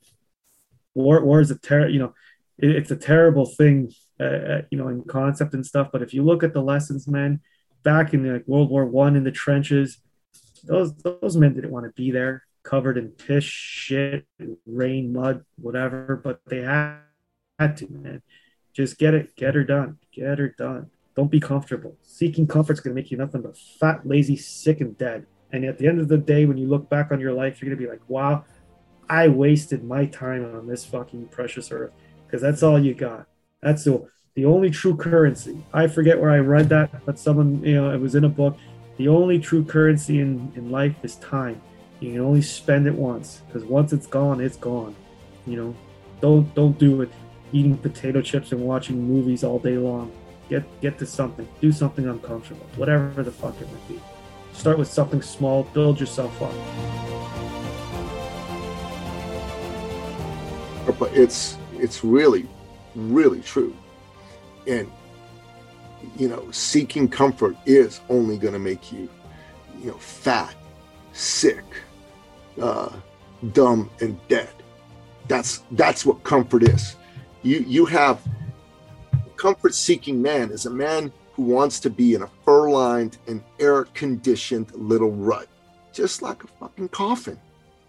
war 0.96 1.24
war 1.24 1.42
is 1.42 1.52
a 1.52 1.60
ter- 1.60 1.90
you 1.90 2.00
know, 2.00 2.14
it, 2.58 2.72
it's 2.72 2.92
a 2.92 2.96
terrible 2.96 3.46
thing, 3.46 3.92
uh, 4.20 4.24
uh, 4.24 4.62
you 4.72 4.78
know, 4.78 4.88
in 4.88 5.04
concept 5.04 5.54
and 5.54 5.66
stuff. 5.66 5.90
But 5.92 6.02
if 6.02 6.14
you 6.14 6.24
look 6.24 6.44
at 6.44 6.54
the 6.54 6.62
lessons, 6.62 7.08
man, 7.08 7.42
back 7.84 8.14
in 8.14 8.32
like 8.32 8.48
World 8.48 8.70
War 8.70 8.86
One 8.86 9.16
in 9.16 9.24
the 9.24 9.32
trenches, 9.32 9.98
those 10.64 10.96
those 10.96 11.38
men 11.38 11.54
didn't 11.54 11.72
want 11.72 11.86
to 11.86 11.92
be 11.92 12.12
there, 12.12 12.44
covered 12.64 12.98
in 12.98 13.10
piss, 13.10 13.44
shit, 13.44 14.26
rain, 14.66 15.14
mud, 15.14 15.46
whatever. 15.58 16.20
But 16.24 16.42
they 16.48 16.62
had 16.62 17.00
had 17.60 17.78
to, 17.78 17.88
man. 17.92 18.22
Just 18.74 18.98
get 18.98 19.14
it, 19.14 19.36
get 19.36 19.54
her 19.54 19.64
done, 19.64 20.00
get 20.12 20.40
her 20.40 20.50
done. 20.50 20.90
Don't 21.16 21.30
be 21.30 21.40
comfortable. 21.40 21.96
Seeking 22.02 22.48
comfort's 22.48 22.82
to 22.82 22.90
make 22.90 23.12
you 23.12 23.18
nothing 23.18 23.44
but 23.44 23.56
fat, 23.56 24.08
lazy, 24.08 24.36
sick, 24.36 24.82
and 24.82 24.98
dead. 24.98 25.28
And 25.52 25.64
at 25.66 25.78
the 25.78 25.88
end 25.88 26.00
of 26.00 26.08
the 26.08 26.18
day, 26.18 26.46
when 26.46 26.58
you 26.58 26.68
look 26.68 26.90
back 26.90 27.12
on 27.12 27.20
your 27.20 27.34
life, 27.34 27.62
you're 27.62 27.70
to 27.70 27.78
be 27.78 27.88
like, 27.88 28.02
wow, 28.08 28.46
I 29.08 29.28
wasted 29.28 29.84
my 29.84 30.08
time 30.08 30.44
on 30.56 30.66
this 30.66 30.84
fucking 30.86 31.28
precious 31.28 31.72
earth 31.72 31.92
because 32.26 32.42
that's 32.42 32.64
all 32.64 32.80
you 32.80 32.96
got. 32.96 33.28
That's 33.62 33.84
the, 33.84 34.08
the 34.36 34.46
only 34.46 34.72
true 34.72 34.96
currency. 34.96 35.64
I 35.74 35.88
forget 35.88 36.20
where 36.20 36.32
I 36.32 36.40
read 36.40 36.70
that, 36.70 37.06
but 37.06 37.20
someone, 37.20 37.64
you 37.64 37.76
know, 37.76 37.92
it 37.92 38.00
was 38.00 38.16
in 38.16 38.24
a 38.24 38.30
book. 38.30 38.58
The 38.98 39.08
only 39.08 39.40
true 39.40 39.64
currency 39.64 40.20
in, 40.20 40.52
in 40.56 40.72
life 40.72 40.96
is 41.04 41.16
time. 41.18 41.62
You 42.00 42.14
can 42.14 42.22
only 42.22 42.42
spend 42.42 42.88
it 42.88 42.94
once 42.94 43.42
because 43.48 43.64
once 43.64 43.94
it's 43.94 44.08
gone, 44.08 44.42
it's 44.42 44.58
gone. 44.58 44.96
You 45.46 45.58
know, 45.58 45.76
don't 46.20 46.54
don't 46.56 46.78
do 46.78 47.02
it 47.02 47.12
eating 47.52 47.78
potato 47.78 48.22
chips 48.22 48.52
and 48.52 48.62
watching 48.62 49.08
movies 49.08 49.44
all 49.44 49.60
day 49.60 49.78
long. 49.78 50.12
Get 50.50 50.64
get 50.82 50.98
to 51.00 51.06
something. 51.06 51.48
Do 51.62 51.72
something 51.72 52.08
uncomfortable. 52.08 52.66
Whatever 52.76 53.24
the 53.24 53.32
fuck 53.32 53.60
it 53.62 53.72
might 53.72 53.88
be. 53.88 54.02
Start 54.54 54.80
with 54.80 54.88
something 54.88 55.22
small. 55.22 55.64
Build 55.74 56.00
yourself 56.00 56.42
up. 56.42 56.54
But 60.98 61.16
it's 61.16 61.58
it's 61.74 62.04
really 62.04 62.48
really 62.96 63.42
true. 63.42 63.76
And 64.68 64.92
you 66.18 66.28
know, 66.28 66.50
seeking 66.52 67.08
comfort 67.08 67.56
is 67.66 68.02
only 68.10 68.38
going 68.38 68.54
to 68.54 68.60
make 68.60 68.92
you, 68.92 69.10
you 69.80 69.88
know, 69.88 69.98
fat, 69.98 70.54
sick, 71.14 71.64
uh, 72.62 72.92
dumb, 73.54 73.90
and 74.02 74.20
dead. 74.28 74.50
That's 75.28 75.64
that's 75.72 76.06
what 76.06 76.24
comfort 76.24 76.64
is. 76.64 76.96
You 77.42 77.60
you 77.60 77.86
have 77.86 78.22
comfort-seeking 79.38 80.22
man 80.22 80.52
is 80.52 80.66
a 80.66 80.70
man 80.70 81.12
who 81.34 81.44
wants 81.44 81.80
to 81.82 81.90
be 81.90 82.14
in 82.14 82.22
a 82.22 82.30
fur-lined 82.46 83.18
and 83.28 83.44
air-conditioned 83.60 84.74
little 84.74 85.12
rut, 85.12 85.48
just 85.92 86.22
like 86.22 86.44
a 86.44 86.48
fucking 86.48 86.88
coffin. 86.90 87.38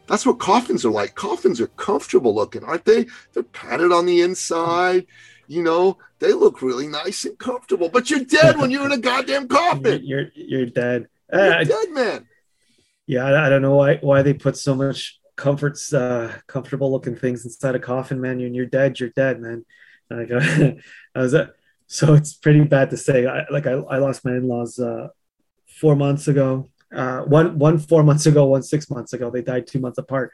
That's 0.06 0.26
what 0.26 0.38
coffins 0.38 0.84
are 0.84 0.90
like. 0.90 1.14
Coffins 1.14 1.60
are 1.60 1.68
comfortable 1.68 2.34
looking, 2.34 2.64
aren't 2.64 2.84
they? 2.84 3.06
They're 3.32 3.42
padded 3.42 3.92
on 3.92 4.06
the 4.06 4.22
inside. 4.22 5.06
You 5.46 5.62
know, 5.62 5.98
they 6.18 6.32
look 6.32 6.62
really 6.62 6.86
nice 6.88 7.24
and 7.24 7.38
comfortable. 7.38 7.88
But 7.88 8.10
you're 8.10 8.24
dead 8.24 8.58
when 8.58 8.70
you're 8.70 8.86
in 8.86 8.92
a 8.92 8.98
goddamn 8.98 9.48
coffin. 9.48 10.00
You're 10.04 10.26
you're 10.34 10.66
dead. 10.66 11.08
You're 11.32 11.52
Uh, 11.54 11.64
dead, 11.64 11.90
man. 11.90 12.26
yeah, 13.06 13.24
I, 13.24 13.46
I 13.46 13.48
don't 13.50 13.62
know 13.62 13.76
why 13.76 13.96
why 13.96 14.22
they 14.22 14.34
put 14.34 14.56
so 14.56 14.74
much 14.74 15.18
comforts, 15.36 15.92
uh, 15.92 16.32
comfortable 16.46 16.90
looking 16.92 17.16
things 17.16 17.44
inside 17.44 17.74
a 17.74 17.78
coffin, 17.80 18.20
man. 18.20 18.38
You're, 18.40 18.50
you're 18.50 18.66
dead. 18.66 19.00
You're 19.00 19.10
dead, 19.10 19.40
man. 19.40 19.64
Like, 20.10 20.30
I 21.14 21.18
was 21.18 21.34
uh, 21.34 21.48
so 21.86 22.14
it's 22.14 22.34
pretty 22.34 22.60
bad 22.64 22.90
to 22.90 22.96
say. 22.96 23.26
I, 23.26 23.44
like 23.50 23.66
I, 23.66 23.72
I 23.72 23.98
lost 23.98 24.24
my 24.24 24.32
in-laws 24.32 24.78
uh, 24.78 25.08
four 25.66 25.96
months 25.96 26.28
ago. 26.28 26.70
Uh, 26.94 27.20
one 27.22 27.58
one 27.58 27.78
four 27.78 28.02
months 28.04 28.26
ago, 28.26 28.46
one 28.46 28.62
six 28.62 28.88
months 28.88 29.12
ago. 29.12 29.30
They 29.30 29.42
died 29.42 29.66
two 29.66 29.80
months 29.80 29.98
apart. 29.98 30.32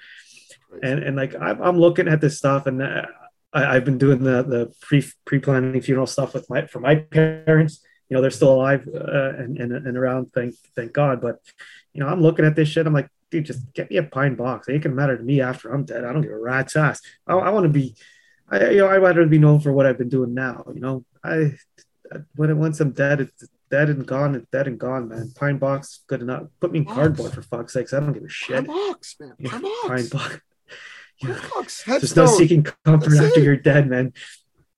and 0.83 1.03
and 1.03 1.17
like 1.17 1.35
I'm, 1.41 1.61
I'm 1.63 1.79
looking 1.79 2.07
at 2.09 2.21
this 2.21 2.37
stuff 2.39 2.67
and 2.67 2.83
uh, 2.83 3.07
I, 3.53 3.77
I've 3.77 3.85
been 3.85 3.99
doing 3.99 4.23
the 4.23 4.43
the 4.43 4.75
pre 4.81 5.05
pre 5.25 5.39
planning 5.39 5.81
funeral 5.81 6.07
stuff 6.07 6.35
with 6.35 6.49
my 6.49 6.67
for 6.67 6.81
my 6.81 6.97
parents. 6.97 7.81
You 8.09 8.17
know 8.17 8.23
they're 8.23 8.31
still 8.31 8.55
alive 8.55 8.89
uh, 8.93 9.35
and, 9.37 9.59
and 9.59 9.73
and 9.73 9.97
around. 9.97 10.33
Thank 10.33 10.55
thank 10.75 10.93
God. 10.93 11.21
But 11.21 11.41
you 11.93 12.01
know 12.01 12.09
I'm 12.09 12.21
looking 12.21 12.45
at 12.45 12.57
this 12.57 12.69
shit. 12.69 12.87
I'm 12.87 12.93
like, 12.93 13.09
dude, 13.31 13.45
just 13.45 13.73
get 13.73 13.91
me 13.91 13.97
a 13.97 14.03
pine 14.03 14.35
box. 14.35 14.69
It 14.69 14.83
can 14.83 14.95
matter 14.95 15.17
to 15.17 15.23
me 15.23 15.41
after 15.41 15.73
I'm 15.73 15.85
dead. 15.85 16.05
I 16.05 16.13
don't 16.13 16.23
give 16.23 16.33
a 16.33 16.39
rat's 16.39 16.77
ass. 16.77 17.01
I, 17.27 17.35
I 17.35 17.51
want 17.51 17.65
to 17.65 17.71
be. 17.71 17.95
I 18.49 18.71
you 18.71 18.79
know 18.79 18.89
I'd 18.89 19.03
rather 19.03 19.27
be 19.27 19.39
known 19.39 19.61
for 19.61 19.73
what 19.73 19.87
I've 19.87 19.99
been 19.99 20.09
doing 20.09 20.35
now. 20.35 20.65
You 20.75 20.81
know 20.81 21.05
I 21.23 21.57
when 22.35 22.57
once 22.59 22.81
I'm 22.81 22.91
dead, 22.91 23.21
it's 23.21 23.49
dead 23.71 23.89
and 23.89 24.07
gone. 24.07 24.35
It's 24.35 24.49
dead 24.51 24.67
and 24.67 24.79
gone, 24.79 25.09
man. 25.09 25.33
Pine 25.35 25.59
box, 25.59 26.01
good 26.07 26.23
enough. 26.23 26.45
Put 26.61 26.73
me 26.73 26.81
in 26.81 26.85
cardboard 26.85 27.33
for 27.33 27.43
fuck's 27.43 27.73
sakes. 27.73 27.93
I 27.93 28.01
don't 28.01 28.13
give 28.13 28.23
a 28.23 28.27
Pine 28.27 28.31
shit. 28.31 28.67
box, 28.67 29.17
man. 29.21 29.35
Yeah, 29.39 29.51
Pine 29.51 29.63
Pine 29.63 29.71
box. 29.71 30.09
box. 30.09 30.09
Pine 30.09 30.31
box. 30.31 30.41
There's 31.23 32.17
no 32.17 32.27
seeking 32.27 32.63
comfort 32.85 33.11
That's 33.11 33.21
after 33.21 33.41
it. 33.41 33.45
you're 33.45 33.57
dead, 33.57 33.89
man. 33.89 34.13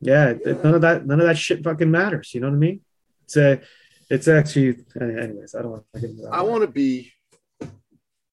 Yeah, 0.00 0.34
th- 0.34 0.58
none 0.64 0.74
of 0.74 0.80
that, 0.80 1.06
none 1.06 1.20
of 1.20 1.26
that 1.26 1.38
shit 1.38 1.62
fucking 1.62 1.90
matters. 1.90 2.34
You 2.34 2.40
know 2.40 2.48
what 2.48 2.56
I 2.56 2.58
mean? 2.58 2.80
It's 3.24 3.36
a, 3.36 3.60
it's 4.10 4.26
actually, 4.28 4.76
anyways. 5.00 5.54
I 5.54 5.62
don't 5.62 5.70
want 5.70 5.84
to 5.94 6.00
get 6.00 6.10
into 6.10 6.22
that. 6.22 6.32
I 6.32 6.42
want 6.42 6.62
to 6.62 6.66
be. 6.68 7.12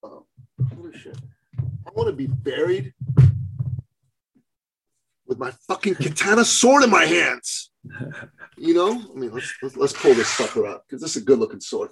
Oh, 0.03 0.25
holy 0.75 0.97
shit! 0.97 1.15
I 1.59 1.91
want 1.93 2.07
to 2.09 2.13
be 2.15 2.25
buried 2.27 2.93
with 5.27 5.37
my 5.37 5.51
fucking 5.67 5.95
katana 5.95 6.43
sword 6.43 6.83
in 6.83 6.89
my 6.89 7.05
hands. 7.05 7.71
You 8.61 8.73
know, 8.73 8.91
I 8.91 9.17
mean, 9.17 9.31
let's 9.31 9.53
let's, 9.61 9.77
let's 9.77 9.93
pull 9.93 10.13
this 10.13 10.27
sucker 10.27 10.67
out 10.67 10.81
because 10.85 11.01
this 11.01 11.15
is 11.15 11.21
a 11.21 11.25
good 11.25 11.39
looking 11.39 11.61
sword. 11.61 11.91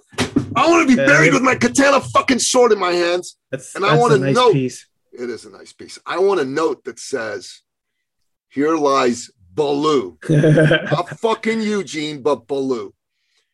I 0.54 0.68
want 0.68 0.86
to 0.86 0.94
be 0.94 1.00
Yeah. 1.00 1.06
buried 1.06 1.32
with 1.32 1.40
my 1.40 1.54
katana 1.54 1.98
fucking 1.98 2.40
sword 2.40 2.72
in 2.72 2.78
my 2.78 2.92
hands. 2.92 3.38
That's, 3.50 3.74
and 3.74 3.86
I 3.86 3.96
wanna 3.96 4.16
a 4.16 4.18
nice 4.18 4.34
know- 4.36 4.52
piece. 4.52 4.86
It 5.12 5.30
is 5.30 5.44
a 5.44 5.50
nice 5.50 5.72
piece. 5.72 5.98
I 6.06 6.18
want 6.18 6.40
a 6.40 6.44
note 6.44 6.84
that 6.84 6.98
says, 6.98 7.62
"Here 8.48 8.76
lies 8.76 9.30
Baloo." 9.54 10.18
Not 10.28 11.18
fucking 11.20 11.60
Eugene, 11.60 12.22
but 12.22 12.46
Baloo. 12.46 12.94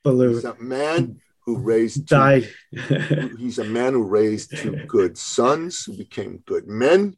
Baloo 0.03 0.35
He's 0.35 0.45
a 0.45 0.57
man 0.59 1.21
who 1.45 1.59
raised 1.59 2.09
two 2.09 2.17
died. 2.17 2.49
He's 3.38 3.59
a 3.59 3.64
man 3.64 3.93
who 3.93 4.03
raised 4.03 4.57
two 4.57 4.77
good 4.87 5.17
sons 5.19 5.85
who 5.85 5.97
became 5.97 6.43
good 6.47 6.67
men. 6.67 7.17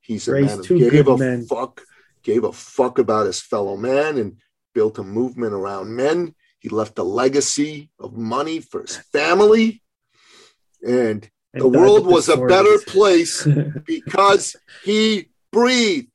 He's 0.00 0.28
a 0.28 0.32
Raised 0.32 0.58
man 0.58 0.64
who 0.64 0.90
gave 0.90 1.08
a 1.08 1.16
men. 1.18 1.46
fuck, 1.46 1.82
gave 2.22 2.44
a 2.44 2.52
fuck 2.52 2.98
about 2.98 3.26
his 3.26 3.40
fellow 3.40 3.76
man 3.76 4.18
and 4.18 4.36
built 4.74 4.98
a 4.98 5.02
movement 5.02 5.52
around 5.52 5.94
men. 5.94 6.34
He 6.58 6.68
left 6.68 6.98
a 6.98 7.02
legacy 7.02 7.90
of 7.98 8.16
money 8.16 8.60
for 8.60 8.82
his 8.82 8.96
family. 8.96 9.82
And 10.86 11.28
the 11.58 11.68
world 11.68 12.06
was 12.06 12.28
a 12.28 12.36
better 12.36 12.78
place 12.86 13.46
because 13.86 14.56
he 14.84 15.28
breathed. 15.52 16.08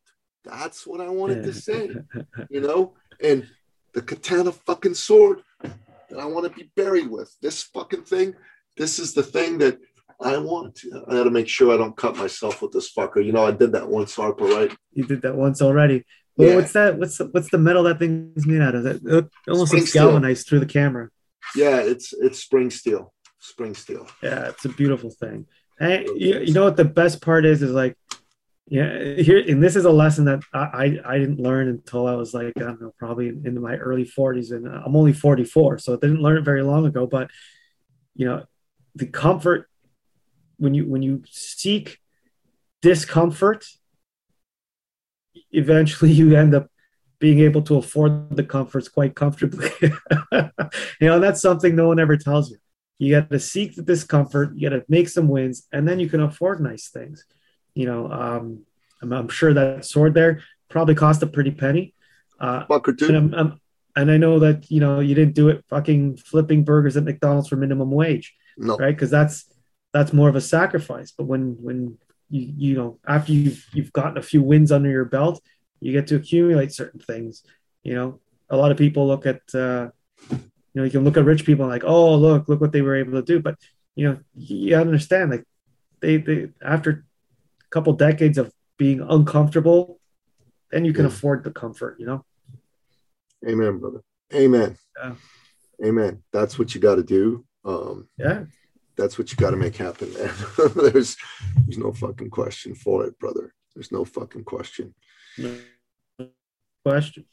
That's 0.44 0.86
what 0.88 1.02
I 1.02 1.10
wanted 1.10 1.44
to 1.44 1.54
say, 1.54 1.90
you 2.50 2.62
know? 2.62 2.94
And 3.24 3.48
the 3.94 4.02
katana 4.02 4.52
fucking 4.52 4.96
sword 4.96 5.42
that 5.62 6.20
I 6.20 6.26
want 6.26 6.46
to 6.52 6.58
be 6.58 6.72
buried 6.76 7.10
with. 7.10 7.36
This 7.42 7.64
fucking 7.64 8.04
thing, 8.04 8.34
this 8.78 9.00
is 9.00 9.14
the 9.14 9.24
thing 9.24 9.58
that 9.60 9.78
I 10.20 10.38
want. 10.38 10.76
To, 10.78 11.04
I 11.08 11.12
got 11.14 11.24
to 11.26 11.32
make 11.32 11.48
sure 11.48 11.74
I 11.74 11.78
don't 11.78 11.96
cut 11.96 12.16
myself 12.18 12.62
with 12.62 12.72
this 12.72 12.92
fucker. 12.94 13.24
You 13.24 13.32
know, 13.32 13.46
I 13.46 13.52
did 13.52 13.72
that 13.74 13.88
once, 13.88 14.16
Arpa, 14.16 14.42
right? 14.42 14.76
you 14.94 15.06
did 15.06 15.22
that 15.24 15.36
once 15.36 15.62
already. 15.62 16.04
Well, 16.38 16.50
Yeah. 16.50 16.56
what's 16.56 16.74
that? 16.74 16.98
What's 16.98 17.18
the, 17.18 17.26
what's 17.26 17.50
the 17.52 17.58
metal 17.58 17.84
that 17.84 18.00
thing's 18.00 18.46
made 18.48 18.62
out 18.62 18.76
of? 18.76 18.84
That 18.84 18.96
it 19.06 19.30
almost 19.50 19.70
Spring 19.72 19.82
looks 19.82 19.92
steel. 19.92 20.04
galvanized 20.06 20.48
through 20.48 20.60
the 20.62 20.66
camera. 20.66 21.10
Yeah, 21.56 21.78
it's 21.82 22.14
it's 22.14 22.40
spring 22.40 22.70
steel. 22.72 23.14
Spring 23.42 23.74
steel. 23.74 24.08
Yeah, 24.22 24.50
it's 24.50 24.66
a 24.66 24.70
beautiful 24.70 25.10
thing. 25.10 25.48
And 25.80 26.06
you, 26.16 26.42
you 26.42 26.54
know 26.54 26.66
what 26.66 26.78
the 26.78 26.86
best 26.86 27.24
part 27.24 27.44
is 27.44 27.64
is 27.64 27.72
like, 27.72 27.98
yeah, 28.68 29.16
here 29.16 29.40
and 29.40 29.64
this 29.64 29.76
is 29.76 29.86
a 29.86 29.92
lesson 29.92 30.26
that 30.26 30.42
I 30.54 31.00
I, 31.04 31.18
didn't 31.18 31.40
learn 31.40 31.68
until 31.68 32.06
I 32.06 32.14
was 32.14 32.36
like 32.36 32.54
I 32.58 32.60
don't 32.60 32.80
know 32.80 32.94
probably 33.00 33.30
in, 33.30 33.42
in 33.48 33.60
my 33.60 33.78
early 33.78 34.06
40s 34.06 34.52
and 34.52 34.68
I'm 34.68 34.96
only 34.96 35.12
44, 35.12 35.80
so 35.80 35.94
I 35.94 35.96
didn't 35.96 36.22
learn 36.22 36.38
it 36.38 36.44
very 36.44 36.62
long 36.62 36.86
ago. 36.86 37.08
But 37.08 37.32
you 38.16 38.28
know, 38.28 38.46
the 38.94 39.08
comfort 39.08 39.68
when 40.58 40.76
you 40.76 40.86
when 40.86 41.02
you 41.02 41.24
seek 41.32 41.98
discomfort, 42.84 43.66
eventually 45.52 46.12
you 46.20 46.38
end 46.38 46.54
up 46.54 46.68
being 47.18 47.40
able 47.40 47.64
to 47.64 47.78
afford 47.78 48.36
the 48.38 48.44
comforts 48.44 48.88
quite 48.88 49.16
comfortably. 49.16 49.72
you 49.82 51.08
know, 51.08 51.20
that's 51.20 51.42
something 51.42 51.76
no 51.76 51.88
one 51.88 52.00
ever 52.00 52.18
tells 52.18 52.52
you. 52.52 52.58
You 53.02 53.10
got 53.16 53.32
to 53.32 53.40
seek 53.40 53.76
the 53.76 53.82
discomfort. 53.82 54.52
You 54.56 54.70
got 54.70 54.76
to 54.76 54.86
make 54.88 55.10
some 55.10 55.28
wins, 55.28 55.68
and 55.74 55.88
then 55.88 56.00
you 56.00 56.08
can 56.08 56.22
afford 56.22 56.62
nice 56.62 56.90
things. 56.90 57.26
You 57.74 57.88
know, 57.88 58.12
um, 58.12 58.64
I'm, 59.02 59.12
I'm 59.12 59.28
sure 59.28 59.56
that 59.56 59.86
sword 59.86 60.14
there 60.14 60.44
probably 60.70 60.94
cost 60.94 61.24
a 61.24 61.26
pretty 61.28 61.50
penny. 61.50 61.96
Uh, 62.40 62.68
Fucker, 62.68 62.90
and, 62.90 62.98
dude. 62.98 63.16
I'm, 63.16 63.34
I'm, 63.34 63.60
and 63.96 64.12
I 64.12 64.18
know 64.18 64.38
that 64.38 64.70
you 64.70 64.82
know 64.82 65.00
you 65.00 65.16
didn't 65.16 65.34
do 65.34 65.50
it 65.50 65.66
fucking 65.68 66.18
flipping 66.18 66.64
burgers 66.64 66.96
at 66.96 67.04
McDonald's 67.04 67.50
for 67.50 67.56
minimum 67.56 67.90
wage, 67.90 68.36
No, 68.56 68.78
right? 68.78 68.96
Because 68.96 69.10
that's 69.10 69.52
that's 69.92 70.14
more 70.14 70.30
of 70.30 70.36
a 70.36 70.42
sacrifice. 70.42 71.10
But 71.10 71.24
when 71.24 71.58
when 71.60 71.98
you 72.30 72.54
you 72.56 72.76
know 72.76 73.00
after 73.08 73.34
you've 73.34 73.66
you've 73.74 73.94
gotten 73.94 74.20
a 74.20 74.22
few 74.22 74.44
wins 74.44 74.72
under 74.72 74.92
your 74.92 75.06
belt, 75.06 75.42
you 75.80 75.92
get 75.92 76.06
to 76.08 76.18
accumulate 76.18 76.72
certain 76.72 77.00
things. 77.00 77.44
You 77.82 77.96
know, 77.96 78.20
a 78.48 78.58
lot 78.58 78.70
of 78.70 78.78
people 78.78 79.08
look 79.08 79.26
at 79.26 79.42
uh, 79.56 79.90
you 80.74 80.82
know 80.82 80.86
you 80.86 80.92
can 80.92 81.04
look 81.04 81.18
at 81.18 81.26
rich 81.26 81.46
people 81.46 81.66
and 81.66 81.72
like, 81.72 81.84
oh 81.84 82.16
look 82.16 82.48
look 82.48 82.62
what 82.62 82.72
they 82.72 82.82
were 82.82 82.96
able 82.96 83.14
to 83.14 83.22
do, 83.22 83.40
but 83.40 83.56
you 83.96 84.08
know 84.08 84.20
you 84.36 84.76
understand 84.76 85.32
like 85.32 85.44
they 86.00 86.18
they 86.18 86.50
after 86.64 86.90
a 86.92 87.70
couple 87.70 87.94
decades 87.94 88.38
of 88.38 88.52
being 88.78 89.02
uncomfortable, 89.02 90.00
then 90.72 90.86
you 90.86 90.94
can 90.94 91.04
Yeah. 91.06 91.12
afford 91.12 91.44
the 91.44 91.52
comfort. 91.52 91.98
You 92.00 92.06
know. 92.08 92.26
amen, 93.48 93.80
brother. 93.80 94.02
Amen. 94.34 94.78
Yeah. 94.98 95.16
Amen. 95.86 96.24
That's 96.32 96.58
what 96.58 96.74
you 96.74 96.82
got 96.82 96.96
to 96.96 97.04
do. 97.04 97.46
Um, 97.66 98.08
Yeah. 98.18 98.46
that's 98.96 99.18
what 99.18 99.32
you 99.32 99.38
got 99.38 99.52
to 99.52 99.58
make 99.58 99.76
happen, 99.76 100.14
man. 100.14 100.32
there's 100.76 101.18
there's 101.66 101.78
no 101.78 101.92
fucking 101.92 102.30
question 102.30 102.76
for 102.76 103.06
it, 103.06 103.20
brother. 103.20 103.54
There's 103.76 103.92
no 103.92 104.06
fucking 104.06 104.44
question. 104.46 104.94
No 105.38 105.58
Question. 106.86 107.26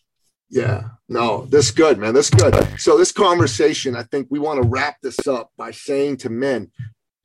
Yeah, 0.51 0.89
no, 1.09 1.45
this 1.47 1.71
good, 1.71 1.99
man. 1.99 2.15
This 2.15 2.31
good. 2.31 2.55
So 2.81 2.97
this 2.97 3.13
conversation, 3.13 3.95
I 3.95 4.03
think 4.05 4.29
we 4.31 4.39
want 4.39 4.63
to 4.63 4.69
wrap 4.69 4.97
this 5.03 5.27
up 5.27 5.51
by 5.59 5.71
saying 5.73 6.19
to 6.19 6.31
men, 6.31 6.71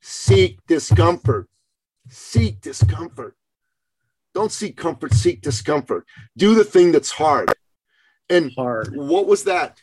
seek 0.02 0.58
discomfort. 0.66 1.48
Seek 2.08 2.60
discomfort. 2.60 3.34
Don't 4.34 4.52
seek 4.52 4.76
comfort, 4.76 5.14
seek 5.14 5.40
discomfort. 5.40 6.04
Do 6.36 6.54
the 6.54 6.64
thing 6.64 6.92
that's 6.92 7.12
hard. 7.12 7.52
And 8.28 8.52
Hard. 8.56 8.94
what 8.94 9.26
was 9.26 9.44
that 9.44 9.80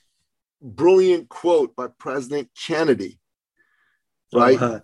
brilliant 0.62 1.30
quote 1.30 1.76
by 1.76 1.88
President 1.98 2.50
Kennedy? 2.56 3.20
Right? 4.34 4.62
Uh, 4.62 4.82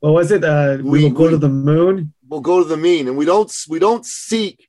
what 0.00 0.14
was 0.14 0.30
it? 0.32 0.42
Uh, 0.44 0.78
we, 0.80 0.90
We- 0.90 1.04
will 1.04 1.10
go 1.10 1.24
we- 1.24 1.30
to 1.30 1.36
the 1.38 1.48
moon. 1.48 2.12
We'll 2.28 2.40
go 2.40 2.62
to 2.62 2.68
the 2.68 2.76
mean, 2.76 3.08
and 3.08 3.16
we 3.16 3.24
don't 3.24 3.52
we 3.68 3.78
don't 3.78 4.04
seek 4.04 4.68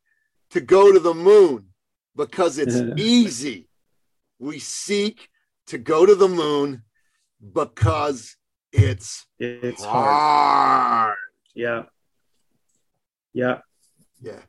to 0.51 0.61
go 0.61 0.93
to 0.93 0.99
the 0.99 1.13
moon 1.13 1.68
because 2.19 2.57
it's 2.57 2.75
easy. 2.99 3.69
We 4.39 4.59
seek 4.59 5.29
to 5.67 5.77
go 5.77 6.05
to 6.05 6.15
the 6.15 6.27
moon 6.27 6.83
because 7.53 8.35
it's 8.73 9.25
It's 9.39 9.83
hard. 9.83 10.11
hard. 10.11 11.15
Yeah. 11.55 11.83
Yeah. 13.33 13.59
Yeah. 14.21 14.33
And 14.33 14.41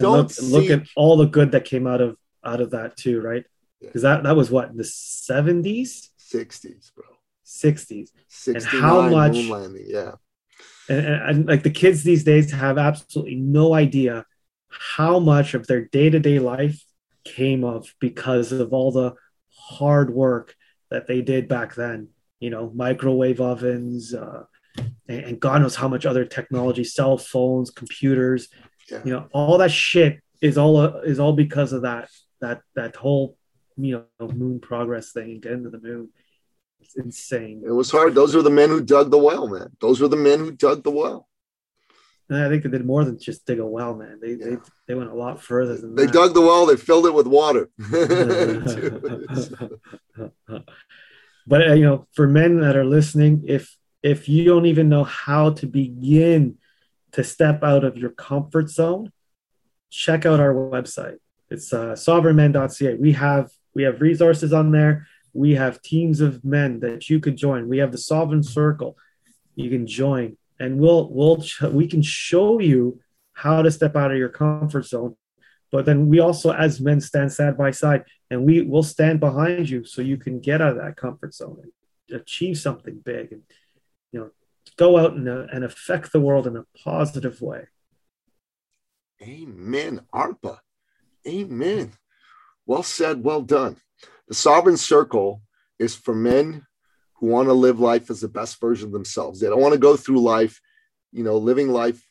Don't 0.00 0.40
look, 0.40 0.68
look 0.68 0.70
at 0.70 0.88
all 0.96 1.16
the 1.16 1.26
good 1.26 1.52
that 1.52 1.64
came 1.64 1.86
out 1.86 2.00
of 2.00 2.16
out 2.44 2.60
of 2.60 2.70
that 2.70 2.96
too, 2.96 3.20
right? 3.20 3.44
Because 3.80 4.02
that 4.02 4.24
that 4.24 4.34
was 4.34 4.50
what 4.50 4.70
in 4.70 4.76
the 4.76 4.84
seventies, 4.84 6.10
sixties, 6.16 6.90
bro, 6.96 7.04
sixties, 7.44 8.12
and 8.48 8.64
how 8.64 9.08
much 9.08 9.36
yeah. 9.36 10.12
And, 10.88 11.06
and, 11.06 11.22
and 11.28 11.46
like 11.46 11.62
the 11.62 11.70
kids 11.70 12.02
these 12.02 12.24
days 12.24 12.50
have 12.50 12.78
absolutely 12.78 13.36
no 13.36 13.74
idea 13.74 14.26
how 14.68 15.20
much 15.20 15.54
of 15.54 15.66
their 15.68 15.84
day 15.84 16.10
to 16.10 16.18
day 16.18 16.38
life 16.40 16.82
came 17.24 17.64
of 17.64 17.94
because 18.00 18.52
of 18.52 18.72
all 18.72 18.92
the 18.92 19.14
hard 19.56 20.12
work 20.12 20.54
that 20.90 21.06
they 21.06 21.22
did 21.22 21.48
back 21.48 21.74
then. 21.74 22.08
You 22.40 22.50
know, 22.50 22.72
microwave 22.74 23.40
ovens, 23.40 24.14
uh, 24.14 24.44
and, 24.76 25.24
and 25.24 25.40
God 25.40 25.62
knows 25.62 25.76
how 25.76 25.86
much 25.86 26.06
other 26.06 26.24
technology, 26.24 26.82
cell 26.82 27.16
phones, 27.16 27.70
computers, 27.70 28.48
yeah. 28.90 29.00
you 29.04 29.12
know, 29.12 29.28
all 29.32 29.58
that 29.58 29.70
shit 29.70 30.20
is 30.40 30.58
all 30.58 30.76
uh, 30.76 31.00
is 31.00 31.20
all 31.20 31.32
because 31.32 31.72
of 31.72 31.82
that 31.82 32.10
that 32.40 32.62
that 32.74 32.96
whole 32.96 33.36
you 33.76 34.06
know 34.20 34.28
moon 34.28 34.60
progress 34.60 35.12
thing, 35.12 35.40
getting 35.40 35.64
to 35.64 35.70
the 35.70 35.80
moon. 35.80 36.10
It's 36.80 36.96
insane. 36.96 37.62
It 37.64 37.70
was 37.70 37.90
hard. 37.90 38.14
Those 38.14 38.34
were 38.34 38.42
the 38.42 38.50
men 38.50 38.68
who 38.68 38.82
dug 38.82 39.10
the 39.10 39.18
well, 39.18 39.46
man. 39.46 39.70
Those 39.80 40.00
were 40.00 40.08
the 40.08 40.16
men 40.16 40.40
who 40.40 40.50
dug 40.50 40.82
the 40.82 40.90
well. 40.90 41.28
And 42.32 42.42
I 42.42 42.48
think 42.48 42.62
they 42.62 42.70
did 42.70 42.86
more 42.86 43.04
than 43.04 43.18
just 43.18 43.46
dig 43.46 43.58
a 43.58 43.66
well, 43.66 43.94
man. 43.94 44.18
They 44.20 44.32
yeah. 44.32 44.44
they, 44.44 44.56
they 44.88 44.94
went 44.94 45.10
a 45.10 45.14
lot 45.14 45.42
further 45.42 45.76
than 45.76 45.94
that. 45.94 46.00
they 46.00 46.06
that. 46.06 46.14
dug 46.14 46.34
the 46.34 46.40
well. 46.40 46.66
They 46.66 46.76
filled 46.76 47.06
it 47.06 47.14
with 47.14 47.26
water. 47.26 47.68
but 51.46 51.68
uh, 51.68 51.74
you 51.74 51.84
know, 51.84 52.06
for 52.12 52.26
men 52.26 52.60
that 52.60 52.76
are 52.76 52.84
listening, 52.84 53.44
if 53.46 53.76
if 54.02 54.28
you 54.28 54.44
don't 54.44 54.66
even 54.66 54.88
know 54.88 55.04
how 55.04 55.50
to 55.50 55.66
begin 55.66 56.58
to 57.12 57.22
step 57.22 57.62
out 57.62 57.84
of 57.84 57.98
your 57.98 58.10
comfort 58.10 58.70
zone, 58.70 59.12
check 59.90 60.24
out 60.24 60.40
our 60.40 60.54
website. 60.54 61.18
It's 61.50 61.72
uh, 61.72 61.92
sovereignman.ca. 61.92 62.94
We 62.94 63.12
have 63.12 63.50
we 63.74 63.82
have 63.82 64.00
resources 64.00 64.52
on 64.52 64.72
there. 64.72 65.06
We 65.34 65.54
have 65.54 65.82
teams 65.82 66.20
of 66.20 66.44
men 66.44 66.80
that 66.80 67.08
you 67.08 67.20
could 67.20 67.36
join. 67.36 67.68
We 67.68 67.78
have 67.78 67.92
the 67.92 67.98
Sovereign 67.98 68.42
Circle. 68.42 68.96
You 69.54 69.70
can 69.70 69.86
join, 69.86 70.36
and 70.58 70.78
we'll 70.78 71.08
we'll 71.10 71.44
we 71.70 71.86
can 71.86 72.02
show 72.02 72.60
you 72.60 73.00
how 73.32 73.62
to 73.62 73.70
step 73.70 73.96
out 73.96 74.12
of 74.12 74.18
your 74.18 74.28
comfort 74.28 74.86
zone. 74.86 75.16
But 75.70 75.86
then 75.86 76.08
we 76.08 76.20
also, 76.20 76.52
as 76.52 76.80
men, 76.80 77.00
stand 77.00 77.32
side 77.32 77.56
by 77.56 77.70
side, 77.70 78.04
and 78.30 78.44
we 78.44 78.60
will 78.60 78.82
stand 78.82 79.20
behind 79.20 79.70
you 79.70 79.84
so 79.84 80.02
you 80.02 80.18
can 80.18 80.38
get 80.38 80.60
out 80.60 80.72
of 80.72 80.76
that 80.76 80.96
comfort 80.96 81.34
zone 81.34 81.62
and 81.62 82.20
achieve 82.20 82.58
something 82.58 83.00
big. 83.02 83.32
And 83.32 83.42
you 84.12 84.20
know, 84.20 84.30
go 84.76 84.98
out 84.98 85.14
and, 85.14 85.28
uh, 85.28 85.46
and 85.52 85.64
affect 85.64 86.12
the 86.12 86.20
world 86.20 86.46
in 86.46 86.56
a 86.56 86.66
positive 86.84 87.40
way. 87.40 87.68
Amen. 89.22 90.02
ARPA. 90.12 90.58
Amen. 91.26 91.92
Well 92.66 92.82
said. 92.82 93.24
Well 93.24 93.42
done. 93.42 93.76
The 94.28 94.34
sovereign 94.34 94.76
circle 94.76 95.42
is 95.78 95.94
for 95.94 96.14
men 96.14 96.66
who 97.22 97.28
want 97.28 97.48
to 97.48 97.52
live 97.52 97.78
life 97.78 98.10
as 98.10 98.20
the 98.20 98.28
best 98.28 98.60
version 98.60 98.88
of 98.88 98.92
themselves. 98.92 99.38
They 99.38 99.46
don't 99.46 99.60
want 99.60 99.74
to 99.74 99.78
go 99.78 99.96
through 99.96 100.20
life, 100.20 100.60
you 101.12 101.22
know, 101.22 101.38
living 101.38 101.68
life 101.68 102.04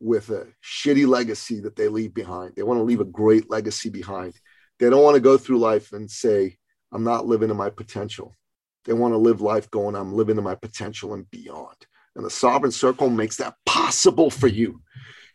with 0.00 0.28
a 0.28 0.48
shitty 0.62 1.08
legacy 1.08 1.60
that 1.60 1.74
they 1.74 1.88
leave 1.88 2.12
behind. 2.12 2.54
They 2.54 2.62
want 2.62 2.78
to 2.78 2.84
leave 2.84 3.00
a 3.00 3.06
great 3.06 3.48
legacy 3.48 3.88
behind. 3.88 4.38
They 4.78 4.90
don't 4.90 5.02
want 5.02 5.14
to 5.14 5.20
go 5.20 5.38
through 5.38 5.60
life 5.60 5.94
and 5.94 6.10
say, 6.10 6.58
I'm 6.92 7.04
not 7.04 7.24
living 7.26 7.48
to 7.48 7.54
my 7.54 7.70
potential. 7.70 8.36
They 8.84 8.92
want 8.92 9.14
to 9.14 9.18
live 9.18 9.40
life 9.40 9.70
going, 9.70 9.96
I'm 9.96 10.12
living 10.12 10.36
to 10.36 10.42
my 10.42 10.56
potential 10.56 11.14
and 11.14 11.30
beyond. 11.30 11.86
And 12.16 12.24
the 12.26 12.30
sovereign 12.30 12.70
circle 12.70 13.08
makes 13.08 13.38
that 13.38 13.54
possible 13.64 14.28
for 14.28 14.46
you. 14.46 14.82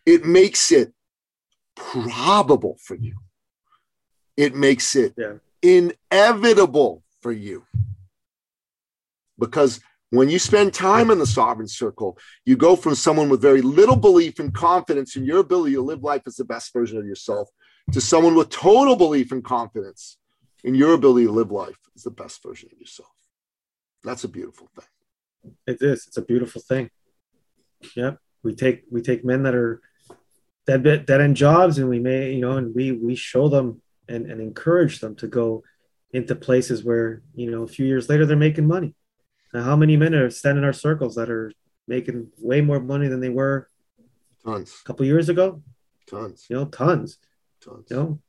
It 0.06 0.24
makes 0.24 0.72
it 0.72 0.94
probable 1.76 2.78
for 2.80 2.94
you. 2.94 3.15
It 4.38 4.54
makes 4.54 4.96
it 4.96 5.15
yeah. 5.18 5.38
inevitable 5.63 7.02
for 7.22 7.32
you. 7.32 7.65
Because 9.39 9.80
when 10.12 10.30
you 10.30 10.39
spend 10.39 10.73
time 10.73 11.12
in 11.12 11.19
the 11.19 11.28
sovereign 11.28 11.67
circle, 11.67 12.17
you 12.45 12.58
go 12.58 12.75
from 12.75 12.95
someone 12.95 13.30
with 13.30 13.41
very 13.41 13.62
little 13.62 13.95
belief 13.95 14.39
and 14.39 14.54
confidence 14.54 15.15
in 15.15 15.23
your 15.23 15.39
ability 15.39 15.75
to 15.75 15.82
live 15.82 16.04
life 16.04 16.23
as 16.25 16.36
the 16.36 16.45
best 16.45 16.73
version 16.73 16.97
of 16.97 17.06
yourself 17.06 17.49
to 17.91 18.02
someone 18.02 18.36
with 18.36 18.49
total 18.49 18.95
belief 18.95 19.32
and 19.32 19.43
confidence 19.43 20.17
in 20.63 20.75
your 20.75 20.93
ability 20.93 21.25
to 21.25 21.32
live 21.32 21.52
life 21.52 21.78
as 21.95 22.04
the 22.04 22.12
best 22.12 22.41
version 22.43 22.69
of 22.71 22.80
yourself. 22.80 23.12
That's 24.04 24.23
a 24.23 24.28
beautiful 24.28 24.69
thing. 24.75 25.54
It 25.67 25.82
is. 25.82 26.06
It's 26.08 26.17
a 26.17 26.21
beautiful 26.21 26.62
thing. 26.62 26.89
Yep. 27.95 28.17
We 28.43 28.56
take 28.56 28.84
we 28.89 29.02
take 29.02 29.23
men 29.23 29.43
that 29.43 29.56
are 29.56 29.82
dead 30.65 30.84
dead 30.84 31.21
end 31.21 31.36
jobs 31.36 31.78
and 31.78 31.89
we 31.89 31.99
may, 31.99 32.34
you 32.34 32.41
know, 32.41 32.58
and 32.58 32.73
we 32.73 32.91
we 32.91 33.15
show 33.15 33.47
them 33.47 33.82
and, 34.08 34.30
and 34.30 34.41
encourage 34.41 34.99
them 34.99 35.15
to 35.17 35.28
go 35.28 35.63
into 36.12 36.36
places 36.36 36.84
where, 36.84 37.21
you 37.36 37.52
know, 37.52 37.63
a 37.63 37.67
few 37.67 37.86
years 37.86 38.10
later 38.10 38.25
they're 38.25 38.38
making 38.38 38.67
money. 38.67 38.95
Now, 39.54 39.64
how 39.64 39.76
many 39.76 39.98
men 39.98 40.14
are 40.14 40.30
standing 40.30 40.64
in 40.64 40.68
our 40.68 40.74
circles 40.74 41.16
that 41.16 41.30
are 41.30 41.52
making 41.88 42.32
way 42.38 42.62
more 42.62 42.80
money 42.80 43.08
than 43.08 43.20
they 43.20 43.30
were 43.30 43.68
tons 44.44 44.78
a 44.84 44.88
couple 44.88 45.06
years 45.06 45.30
ago? 45.30 45.62
Tons. 46.08 46.46
You 46.50 46.58
know, 46.58 46.66
tons. 46.66 47.18
Tons. 47.62 47.88
You 47.90 47.96
know? 47.96 48.20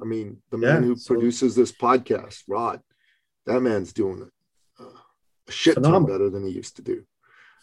I 0.00 0.04
mean, 0.04 0.38
the 0.50 0.58
yeah, 0.58 0.74
man 0.74 0.82
who 0.82 0.96
so, 0.96 1.14
produces 1.14 1.54
this 1.54 1.72
podcast, 1.72 2.42
Rod, 2.48 2.80
that 3.46 3.60
man's 3.60 3.92
doing 3.92 4.22
it 4.22 4.32
a 5.48 5.52
shit 5.52 5.74
Phenomenal. 5.74 6.00
ton 6.00 6.12
better 6.12 6.30
than 6.30 6.46
he 6.46 6.52
used 6.52 6.76
to 6.76 6.82
do 6.82 7.04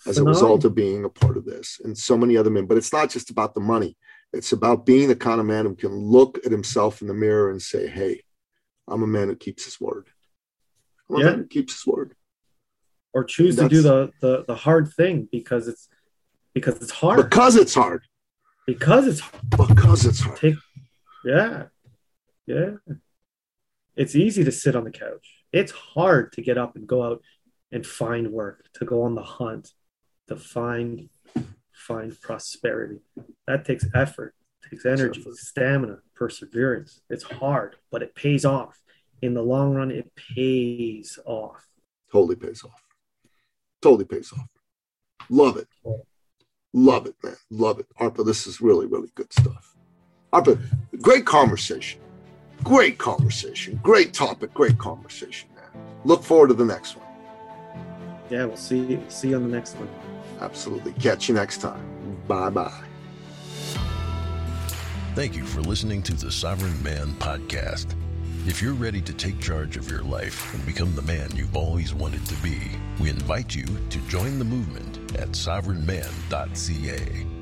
as 0.06 0.16
Phenomenal. 0.16 0.28
a 0.28 0.30
result 0.30 0.66
of 0.66 0.76
being 0.76 1.06
a 1.06 1.10
part 1.10 1.38
of 1.38 1.46
this 1.46 1.80
and 1.84 1.98
so 1.98 2.18
many 2.18 2.38
other 2.38 2.50
men. 2.50 2.66
But 2.66 2.78
it's 2.78 2.94
not 2.94 3.10
just 3.10 3.30
about 3.30 3.54
the 3.54 3.62
money. 3.62 3.98
It's 4.32 4.52
about 4.52 4.86
being 4.86 5.08
the 5.08 5.16
kind 5.16 5.40
of 5.40 5.46
man 5.46 5.66
who 5.66 5.76
can 5.76 5.96
look 5.96 6.40
at 6.46 6.52
himself 6.52 7.02
in 7.02 7.08
the 7.08 7.14
mirror 7.14 7.52
and 7.52 7.62
say, 7.62 7.88
Hey, 7.88 8.24
I'm 8.88 9.04
a 9.04 9.08
man 9.08 9.30
who 9.30 9.36
keeps 9.36 9.66
his 9.66 9.80
word. 9.80 10.08
I'm 11.10 11.18
yeah. 11.18 11.26
A 11.26 11.30
man 11.30 11.40
who 11.40 11.48
keeps 11.48 11.74
his 11.74 11.86
word. 11.86 12.16
Or 13.13 13.23
choose 13.23 13.56
to 13.58 13.69
do 13.69 13.82
the, 13.84 14.12
the 14.21 14.43
the 14.47 14.56
hard 14.56 14.91
thing 14.91 15.30
because 15.32 15.67
it's 15.67 15.88
because 16.54 16.82
it's 16.82 16.91
hard. 16.91 17.17
Because 17.17 17.56
it's 17.56 17.76
hard. 17.76 18.04
Because 18.65 19.08
it's 19.08 19.19
hard. 19.19 19.49
Because 19.52 20.06
it's 20.06 20.19
hard. 20.19 20.39
Take, 20.39 20.56
yeah. 21.23 21.65
Yeah. 22.47 22.71
It's 23.95 24.15
easy 24.15 24.43
to 24.43 24.52
sit 24.52 24.76
on 24.76 24.84
the 24.84 24.91
couch. 24.91 25.45
It's 25.52 25.71
hard 25.71 26.32
to 26.34 26.41
get 26.41 26.58
up 26.58 26.76
and 26.76 26.88
go 26.88 27.04
out 27.04 27.21
and 27.71 27.86
find 27.86 28.32
work, 28.32 28.65
to 28.76 28.86
go 28.86 29.04
on 29.04 29.15
the 29.15 29.23
hunt, 29.23 29.69
to 30.28 30.36
find 30.36 31.10
find 31.71 32.19
prosperity. 32.21 32.99
That 33.45 33.65
takes 33.65 33.86
effort, 33.93 34.34
takes 34.69 34.86
energy, 34.86 35.23
stamina, 35.34 35.97
perseverance. 36.15 37.02
It's 37.10 37.23
hard, 37.23 37.76
but 37.91 38.02
it 38.02 38.15
pays 38.15 38.45
off. 38.45 38.80
In 39.21 39.34
the 39.34 39.43
long 39.43 39.73
run, 39.76 39.91
it 39.91 40.12
pays 40.15 41.19
off. 41.26 41.67
Totally 42.12 42.36
pays 42.36 42.63
off. 42.63 42.82
Totally 43.84 44.06
pays 44.06 44.34
off. 44.34 44.48
Love 45.30 45.58
it. 45.58 45.67
Love 46.74 47.06
it, 47.06 47.15
man. 47.24 47.36
Love 47.52 47.80
it. 47.80 47.88
Arpa, 48.00 48.26
this 48.26 48.48
is 48.48 48.62
really, 48.62 48.88
really 48.88 49.12
good 49.13 49.32
stuff. 49.32 49.76
Arpa, 50.32 50.60
great 51.02 51.26
conversation. 51.26 52.00
Great 52.63 52.98
conversation. 52.98 53.80
Great 53.84 54.13
topic. 54.13 54.54
Great 54.54 54.78
conversation, 54.80 55.50
man. 55.56 55.86
Look 56.06 56.24
forward 56.24 56.48
to 56.48 56.54
the 56.56 56.65
next 56.65 56.96
one 56.96 57.04
yeah, 58.34 58.46
we'll 58.46 58.58
see 58.58 59.00
see 59.10 59.30
you 59.30 59.36
on 59.36 59.43
the 59.43 59.56
next 59.56 59.76
one. 59.76 59.89
Absolutely. 60.41 60.93
Catch 60.93 61.30
you 61.30 61.36
next 61.36 61.60
time. 61.60 61.86
Bye 62.28 62.50
bye. 62.50 62.84
Thank 65.13 65.36
you 65.36 65.46
for 65.46 65.62
listening 65.62 66.02
to 66.04 66.13
the 66.13 66.32
Sovereign 66.32 66.82
Man 66.82 67.13
podcast. 67.19 67.96
If 68.45 68.62
you're 68.62 68.73
ready 68.73 68.99
to 68.99 69.13
take 69.13 69.39
charge 69.39 69.77
of 69.77 69.89
your 69.89 70.01
life 70.01 70.53
and 70.53 70.65
become 70.65 70.93
the 70.95 71.01
man 71.03 71.34
you've 71.34 71.56
always 71.56 71.93
wanted 71.93 72.25
to 72.25 72.36
be, 72.43 72.60
we 72.99 73.10
invite 73.10 73.56
you 73.56 73.65
to 73.89 73.99
join 74.10 74.38
the 74.38 74.43
movement 74.43 74.97
at 75.17 75.29
sovereignman.ca. 75.29 77.33